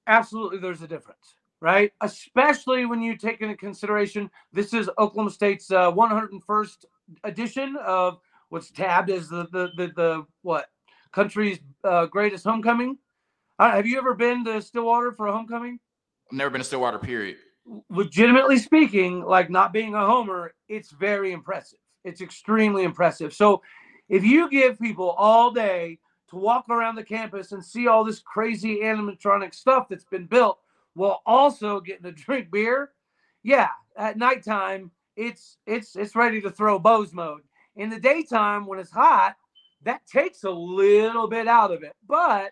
Absolutely, 0.07 0.57
there's 0.57 0.81
a 0.81 0.87
difference, 0.87 1.35
right? 1.59 1.91
Especially 2.01 2.85
when 2.85 3.01
you 3.01 3.17
take 3.17 3.41
into 3.41 3.55
consideration 3.55 4.31
this 4.53 4.73
is 4.73 4.89
Oklahoma 4.97 5.31
State's 5.31 5.69
uh, 5.69 5.91
101st 5.91 6.85
edition 7.23 7.75
of 7.85 8.19
what's 8.47 8.71
tabbed 8.71 9.09
as 9.09 9.27
the 9.27 9.47
the 9.51 9.71
the, 9.75 9.87
the 9.95 10.25
what 10.43 10.69
country's 11.11 11.59
uh, 11.83 12.05
greatest 12.05 12.45
homecoming. 12.45 12.97
Uh, 13.59 13.71
have 13.71 13.85
you 13.85 13.97
ever 13.97 14.13
been 14.13 14.45
to 14.45 14.61
Stillwater 14.61 15.11
for 15.11 15.27
a 15.27 15.33
homecoming? 15.33 15.79
I've 16.31 16.37
never 16.37 16.49
been 16.49 16.61
to 16.61 16.65
Stillwater. 16.65 16.99
Period. 16.99 17.37
Legitimately 17.89 18.57
speaking, 18.57 19.23
like 19.23 19.49
not 19.49 19.73
being 19.73 19.93
a 19.93 20.05
homer, 20.05 20.53
it's 20.67 20.91
very 20.91 21.31
impressive. 21.31 21.79
It's 22.03 22.21
extremely 22.21 22.83
impressive. 22.83 23.33
So, 23.33 23.61
if 24.07 24.23
you 24.23 24.49
give 24.49 24.79
people 24.79 25.11
all 25.11 25.51
day 25.51 25.99
to 26.29 26.35
walk 26.35 26.67
around 26.69 26.95
the 26.95 27.03
campus 27.03 27.51
and 27.51 27.63
see 27.63 27.87
all 27.87 28.03
this 28.03 28.19
crazy 28.19 28.79
animatronic 28.79 29.53
stuff 29.53 29.87
that's 29.87 30.05
been 30.05 30.25
built 30.25 30.59
while 30.95 31.21
also 31.25 31.79
getting 31.79 32.03
to 32.03 32.11
drink 32.25 32.49
beer, 32.51 32.91
yeah, 33.43 33.69
at 33.95 34.17
nighttime 34.17 34.91
it's 35.15 35.57
it's 35.67 35.95
it's 35.95 36.15
ready 36.15 36.39
to 36.41 36.49
throw 36.49 36.79
Bose 36.79 37.13
mode 37.13 37.41
in 37.75 37.89
the 37.89 37.99
daytime 37.99 38.65
when 38.65 38.79
it's 38.79 38.91
hot, 38.91 39.35
that 39.83 40.05
takes 40.05 40.43
a 40.43 40.49
little 40.49 41.27
bit 41.27 41.47
out 41.47 41.71
of 41.71 41.83
it. 41.83 41.95
But 42.07 42.51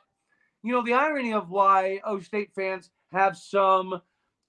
you 0.63 0.73
know, 0.73 0.83
the 0.83 0.93
irony 0.93 1.33
of 1.33 1.49
why 1.49 1.99
O 2.05 2.19
State 2.19 2.51
fans 2.55 2.89
have 3.11 3.37
some, 3.37 4.01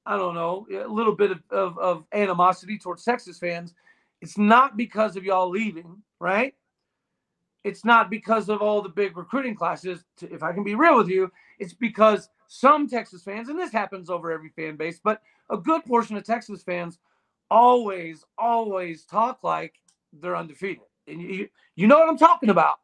I 0.08 0.16
don't 0.16 0.34
know, 0.34 0.66
a 0.72 0.88
little 0.88 1.14
bit 1.14 1.30
of, 1.30 1.42
of, 1.50 1.78
of 1.78 2.04
animosity 2.14 2.78
towards 2.78 3.04
Texas 3.04 3.38
fans, 3.38 3.74
it's 4.22 4.38
not 4.38 4.74
because 4.74 5.16
of 5.16 5.24
y'all 5.24 5.50
leaving, 5.50 6.02
right? 6.18 6.54
It's 7.62 7.84
not 7.84 8.08
because 8.08 8.48
of 8.48 8.62
all 8.62 8.80
the 8.80 8.88
big 8.88 9.18
recruiting 9.18 9.54
classes. 9.54 10.04
To, 10.16 10.32
if 10.32 10.42
I 10.42 10.52
can 10.54 10.64
be 10.64 10.74
real 10.74 10.96
with 10.96 11.08
you, 11.08 11.30
it's 11.58 11.74
because 11.74 12.30
some 12.46 12.88
Texas 12.88 13.22
fans, 13.22 13.50
and 13.50 13.58
this 13.58 13.70
happens 13.70 14.08
over 14.08 14.32
every 14.32 14.48
fan 14.48 14.76
base, 14.76 14.98
but 14.98 15.20
a 15.50 15.58
good 15.58 15.84
portion 15.84 16.16
of 16.16 16.24
Texas 16.24 16.62
fans 16.62 16.98
always, 17.50 18.24
always 18.38 19.04
talk 19.04 19.40
like 19.42 19.74
they're 20.14 20.36
undefeated. 20.36 20.84
And 21.06 21.20
you 21.20 21.48
you 21.76 21.86
know 21.86 21.98
what 21.98 22.08
I'm 22.08 22.16
talking 22.16 22.48
about. 22.48 22.76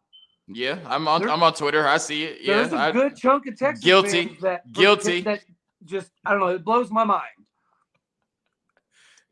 Yeah, 0.47 0.79
I'm 0.85 1.09
on 1.09 1.27
I'm 1.29 1.43
on 1.43 1.55
Twitter. 1.55 1.89
I 1.89 1.97
see 1.97 2.25
it. 2.25 2.43
Yeah, 2.43 2.57
there's 2.57 2.73
a 2.75 2.77
I, 2.77 2.93
good 2.93 3.17
chunk 3.17 3.47
of 3.47 3.57
Texas 3.57 3.83
guilty. 3.83 4.37
that 4.43 4.71
guilty 4.73 5.23
that 5.23 5.41
just 5.85 6.11
I 6.25 6.33
don't 6.33 6.41
know. 6.41 6.49
It 6.49 6.65
blows 6.65 6.91
my 6.91 7.05
mind. 7.05 7.23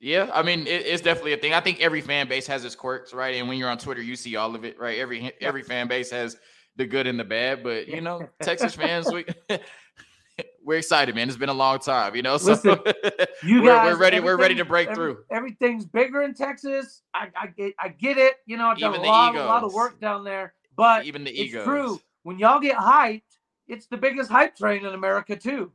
Yeah, 0.01 0.31
I 0.35 0.43
mean 0.43 0.67
it, 0.67 0.87
it's 0.87 1.03
definitely 1.03 1.35
a 1.35 1.37
thing. 1.37 1.55
I 1.55 1.61
think 1.61 1.81
every 1.81 2.01
fan 2.01 2.29
base 2.29 2.47
has 2.49 2.65
its 2.65 2.75
quirks, 2.75 3.15
right? 3.15 3.37
And 3.37 3.49
when 3.49 3.59
you're 3.59 3.71
on 3.71 3.79
Twitter, 3.79 4.03
you 4.03 4.17
see 4.17 4.37
all 4.37 4.55
of 4.55 4.65
it, 4.65 4.79
right? 4.79 4.99
Every 4.99 5.33
every 5.41 5.63
fan 5.63 5.87
base 5.89 6.11
has 6.11 6.37
the 6.77 6.87
good 6.87 7.07
and 7.07 7.19
the 7.19 7.25
bad, 7.25 7.63
but 7.63 7.89
you 7.89 8.01
know, 8.01 8.29
Texas 8.43 8.75
fans, 8.75 9.11
we 9.13 9.25
we're 10.65 10.79
excited, 10.79 11.15
man. 11.15 11.29
It's 11.29 11.37
been 11.37 11.49
a 11.49 11.55
long 11.55 11.79
time, 11.79 12.17
you 12.17 12.23
know. 12.23 12.37
So 12.37 12.53
Listen, 12.53 12.79
you 13.45 13.63
we're, 13.63 13.69
guys, 13.69 13.93
we're 13.93 14.01
ready. 14.01 14.21
We're 14.21 14.37
ready 14.37 14.55
to 14.57 14.65
break 14.65 14.89
every, 14.89 14.97
through. 14.97 15.25
Everything's 15.31 15.85
bigger 15.85 16.23
in 16.23 16.35
Texas. 16.35 17.03
I, 17.15 17.29
I 17.37 17.47
get, 17.49 17.75
I 17.79 17.89
get 17.89 18.19
it. 18.19 18.35
You 18.47 18.57
know, 18.57 18.69
I've 18.69 18.79
done 18.79 18.95
a 18.95 19.03
lot, 19.03 19.37
a 19.37 19.45
lot 19.45 19.65
of 19.65 19.73
work 19.73 20.01
down 20.01 20.25
there, 20.25 20.55
but 20.77 21.05
Even 21.05 21.25
the 21.25 21.31
it's 21.31 21.51
egos. 21.51 21.65
true. 21.65 22.01
When 22.23 22.39
y'all 22.39 22.61
get 22.61 22.77
hyped, 22.77 23.23
it's 23.69 23.87
the 23.87 23.97
biggest 23.97 24.31
hype 24.31 24.57
train 24.57 24.85
in 24.85 24.95
America 24.95 25.37
too. 25.37 25.73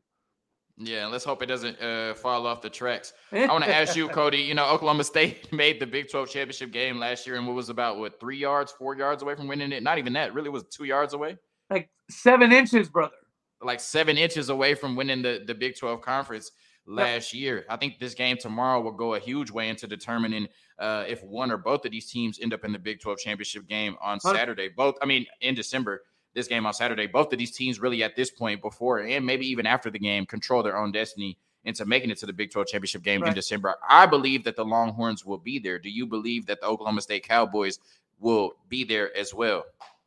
Yeah, 0.80 1.08
let's 1.08 1.26
hope 1.26 1.42
it 1.42 1.48
doesn't 1.48 1.82
uh, 1.82 2.14
fall 2.14 2.46
off 2.46 2.62
the 2.62 2.70
tracks. 2.70 3.14
I 3.32 3.48
want 3.48 3.64
to 3.64 3.74
ask 3.74 3.96
you, 3.96 4.08
Cody. 4.10 4.38
You 4.38 4.54
know, 4.54 4.68
Oklahoma 4.68 5.04
State 5.04 5.52
made 5.52 5.80
the 5.80 5.88
Big 5.88 6.10
12 6.10 6.30
championship 6.30 6.72
game 6.72 7.00
last 7.00 7.26
year, 7.26 7.36
and 7.36 7.48
what 7.48 7.56
was 7.56 7.70
about 7.70 7.98
what 7.98 8.20
three 8.20 8.38
yards, 8.38 8.72
four 8.72 8.96
yards 8.96 9.24
away 9.24 9.36
from 9.36 9.48
winning 9.48 9.72
it? 9.72 9.82
Not 9.82 9.98
even 9.98 10.14
that. 10.14 10.34
Really, 10.36 10.50
was 10.50 10.66
two 10.66 10.84
yards 10.84 11.14
away. 11.14 11.38
Like 11.72 11.90
seven 12.10 12.52
inches, 12.52 12.90
brother. 12.90 13.16
Like 13.62 13.80
seven 13.80 14.18
inches 14.18 14.50
away 14.50 14.76
from 14.76 14.96
winning 14.96 15.24
the 15.24 15.44
the 15.48 15.56
Big 15.56 15.78
12 15.78 16.02
conference 16.02 16.52
last 16.86 17.34
yep. 17.34 17.42
year. 17.42 17.66
I 17.70 17.76
think 17.76 18.00
this 18.00 18.14
game 18.14 18.38
tomorrow 18.38 18.80
will 18.80 18.92
go 18.92 19.16
a 19.16 19.20
huge 19.20 19.50
way 19.50 19.70
into 19.70 19.88
determining 19.88 20.48
uh, 20.80 21.06
if 21.08 21.24
one 21.24 21.52
or 21.52 21.58
both 21.58 21.86
of 21.86 21.92
these 21.92 22.10
teams 22.10 22.40
end 22.40 22.54
up 22.54 22.64
in 22.64 22.72
the 22.72 22.80
Big 22.80 23.00
12 23.00 23.18
championship 23.18 23.68
game 23.68 23.98
on 24.02 24.20
Saturday. 24.20 24.70
Both, 24.70 24.96
I 25.02 25.06
mean, 25.06 25.26
in 25.42 25.56
December 25.56 26.04
this 26.38 26.48
game 26.48 26.66
on 26.66 26.74
Saturday. 26.74 27.08
Both 27.08 27.34
of 27.34 27.40
these 27.40 27.52
teams 27.52 27.80
really 27.80 28.04
at 28.04 28.16
this 28.16 28.30
point 28.30 28.62
before 28.62 29.00
and 29.00 29.26
maybe 29.26 29.46
even 29.48 29.66
after 29.66 29.90
the 29.90 30.00
game 30.00 30.26
control 30.26 30.64
their 30.64 30.78
own 30.78 30.92
destiny 30.92 31.38
into 31.66 31.84
making 31.84 32.12
it 32.12 32.18
to 32.20 32.26
the 32.26 32.32
Big 32.32 32.52
12 32.52 32.68
championship 32.68 33.04
game 33.04 33.22
right. 33.22 33.30
in 33.30 33.34
December. 33.34 33.76
I 33.90 34.06
believe 34.06 34.46
that 34.46 34.56
the 34.56 34.64
Longhorns 34.64 35.26
will 35.26 35.40
be 35.40 35.60
there. 35.60 35.80
Do 35.80 35.90
you 35.90 36.06
believe 36.06 36.46
that 36.46 36.62
the 36.62 36.68
Oklahoma 36.68 37.02
State 37.02 37.28
Cowboys 37.28 37.80
will 38.20 38.54
be 38.70 38.86
there 38.86 39.16
as 39.18 39.34
well 39.34 39.66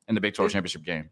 in 0.09 0.15
the 0.15 0.21
Big 0.21 0.35
12 0.35 0.53
championship 0.53 0.85
game? 0.85 1.11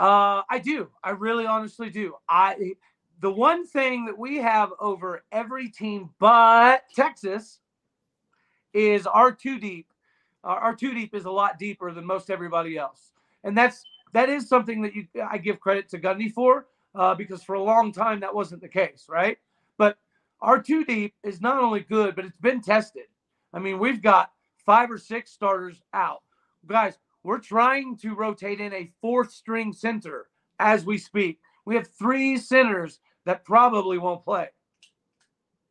Uh, 0.00 0.42
I 0.48 0.58
do. 0.58 0.88
I 1.04 1.10
really 1.10 1.46
honestly 1.46 1.90
do. 1.90 2.16
I 2.28 2.72
the 3.20 3.30
one 3.30 3.66
thing 3.66 4.06
that 4.06 4.16
we 4.16 4.38
have 4.38 4.70
over 4.80 5.22
every 5.30 5.68
team 5.68 6.08
but 6.18 6.84
Texas 6.96 7.60
is 8.72 9.06
our 9.06 9.30
two 9.30 9.58
deep. 9.58 9.86
our 10.42 10.74
two 10.74 10.94
deep 10.94 11.14
is 11.14 11.26
a 11.26 11.30
lot 11.30 11.58
deeper 11.58 11.92
than 11.92 12.06
most 12.06 12.30
everybody 12.30 12.78
else, 12.78 13.12
and 13.44 13.56
that's 13.56 13.84
that 14.12 14.28
is 14.28 14.48
something 14.48 14.82
that 14.82 14.94
you 14.94 15.06
I 15.28 15.38
give 15.38 15.60
credit 15.60 15.88
to 15.90 15.98
Gundy 15.98 16.32
for 16.32 16.66
uh, 16.94 17.14
because 17.14 17.42
for 17.42 17.54
a 17.54 17.62
long 17.62 17.92
time 17.92 18.20
that 18.20 18.34
wasn't 18.34 18.62
the 18.62 18.68
case, 18.68 19.06
right? 19.08 19.38
But 19.78 19.98
our 20.40 20.60
two 20.60 20.84
deep 20.84 21.14
is 21.22 21.40
not 21.40 21.62
only 21.62 21.80
good, 21.80 22.16
but 22.16 22.24
it's 22.24 22.36
been 22.38 22.60
tested. 22.60 23.04
I 23.52 23.58
mean, 23.58 23.78
we've 23.78 24.02
got 24.02 24.30
five 24.64 24.90
or 24.90 24.98
six 24.98 25.32
starters 25.32 25.82
out, 25.92 26.22
guys. 26.66 26.98
We're 27.22 27.38
trying 27.38 27.96
to 27.98 28.14
rotate 28.14 28.60
in 28.60 28.72
a 28.72 28.90
fourth 29.00 29.30
string 29.30 29.72
center 29.72 30.28
as 30.58 30.84
we 30.86 30.96
speak. 30.96 31.38
We 31.66 31.74
have 31.74 31.86
three 31.86 32.38
centers 32.38 33.00
that 33.26 33.44
probably 33.44 33.98
won't 33.98 34.24
play. 34.24 34.48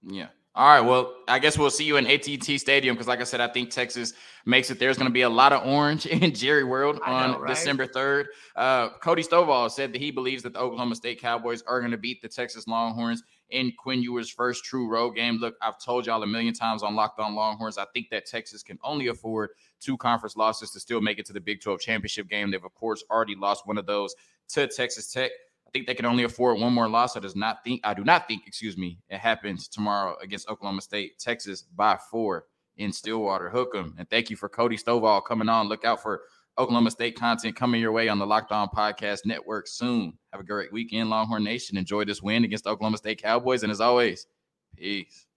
Yeah. 0.04 0.28
All 0.56 0.68
right. 0.68 0.82
Well, 0.82 1.16
I 1.28 1.40
guess 1.40 1.58
we'll 1.58 1.70
see 1.70 1.86
you 1.86 1.98
in 1.98 2.08
AT&T 2.08 2.58
Stadium 2.58 2.96
because, 2.96 3.08
like 3.08 3.22
I 3.22 3.24
said, 3.24 3.40
I 3.40 3.48
think 3.48 3.70
Texas 3.70 4.14
makes 4.46 4.72
it. 4.72 4.80
There's 4.80 4.98
going 4.98 5.08
to 5.10 5.14
be 5.14 5.22
a 5.22 5.30
lot 5.30 5.54
of 5.54 5.66
orange 5.66 6.06
in 6.08 6.34
Jerry 6.34 6.64
World 6.64 7.00
on 7.06 7.32
know, 7.32 7.40
right? 7.40 7.50
December 7.50 7.86
3rd. 7.86 8.26
Uh, 8.56 8.90
Cody 9.00 9.24
Stovall 9.24 9.70
said 9.70 9.94
that 9.94 10.02
he 10.02 10.12
believes 10.12 10.44
that 10.44 10.54
the 10.54 10.60
Oklahoma 10.60 10.96
State 10.96 11.22
Cowboys 11.22 11.62
are 11.64 11.80
going 11.80 11.92
to 11.92 11.98
beat 11.98 12.22
the 12.22 12.28
Texas 12.28 12.68
Longhorns 12.68 13.24
in 13.52 13.72
Quinn 13.78 14.02
Ewers' 14.02 14.30
first 14.30 14.66
true 14.66 14.90
road 14.90 15.12
game. 15.12 15.38
Look, 15.38 15.56
I've 15.62 15.80
told 15.80 16.08
y'all 16.08 16.24
a 16.24 16.28
million 16.28 16.54
times 16.54 16.82
on 16.82 16.96
Locked 16.96 17.20
On 17.20 17.36
Longhorns. 17.36 17.78
I 17.78 17.86
think 17.94 18.10
that 18.10 18.26
Texas 18.26 18.64
can 18.64 18.80
only 18.84 19.08
afford 19.08 19.52
two 19.80 19.98
conference 19.98 20.36
losses 20.36 20.72
to 20.72 20.80
still 20.80 21.00
make 21.00 21.20
it 21.20 21.26
to 21.28 21.34
the 21.34 21.40
Big 21.40 21.62
12 21.62 21.80
championship 21.80 22.28
game. 22.28 22.52
They've, 22.52 22.64
of 22.64 22.74
course, 22.74 23.04
already 23.10 23.36
lost 23.36 23.68
one 23.68 23.78
of 23.78 23.86
those 23.86 24.16
to 24.50 24.68
Texas 24.68 25.12
Tech. 25.12 25.32
I 25.70 25.72
think 25.72 25.86
they 25.86 25.94
can 25.94 26.08
only 26.08 26.24
afford 26.24 26.60
one 26.60 26.74
more 26.74 26.90
loss. 26.90 27.16
I 27.16 27.20
does 27.20 27.36
not 27.36 27.64
think 27.64 27.82
I 27.84 27.94
do 27.94 28.04
not 28.04 28.28
think, 28.28 28.48
excuse 28.48 28.76
me, 28.76 28.98
it 29.08 29.20
happens 29.20 29.68
tomorrow 29.68 30.18
against 30.20 30.50
Oklahoma 30.50 30.82
State, 30.82 31.20
Texas 31.20 31.62
by 31.62 31.96
four 32.10 32.46
in 32.78 32.92
Stillwater. 32.92 33.52
Hook 33.52 33.76
'em. 33.76 33.94
And 34.00 34.10
thank 34.10 34.32
you 34.32 34.36
for 34.36 34.50
Cody 34.50 34.78
Stovall 34.78 35.24
coming 35.24 35.48
on. 35.48 35.68
Look 35.68 35.86
out 35.86 36.02
for 36.02 36.24
Oklahoma 36.58 36.90
State 36.90 37.20
content 37.20 37.56
coming 37.56 37.82
your 37.82 37.92
way 37.92 38.10
on 38.10 38.18
the 38.18 38.26
Locked 38.26 38.52
On 38.52 38.68
Podcast 38.68 39.28
Network 39.28 39.68
soon. 39.68 40.18
Have 40.34 40.42
a 40.42 40.44
great 40.44 40.74
weekend, 40.74 41.12
Longhorn 41.12 41.44
Nation. 41.44 41.78
Enjoy 41.78 42.04
this 42.04 42.24
win 42.24 42.44
against 42.44 42.66
Oklahoma 42.66 42.98
State 42.98 43.22
Cowboys. 43.22 43.62
And 43.62 43.72
as 43.72 43.80
always, 43.80 44.26
peace. 44.76 45.28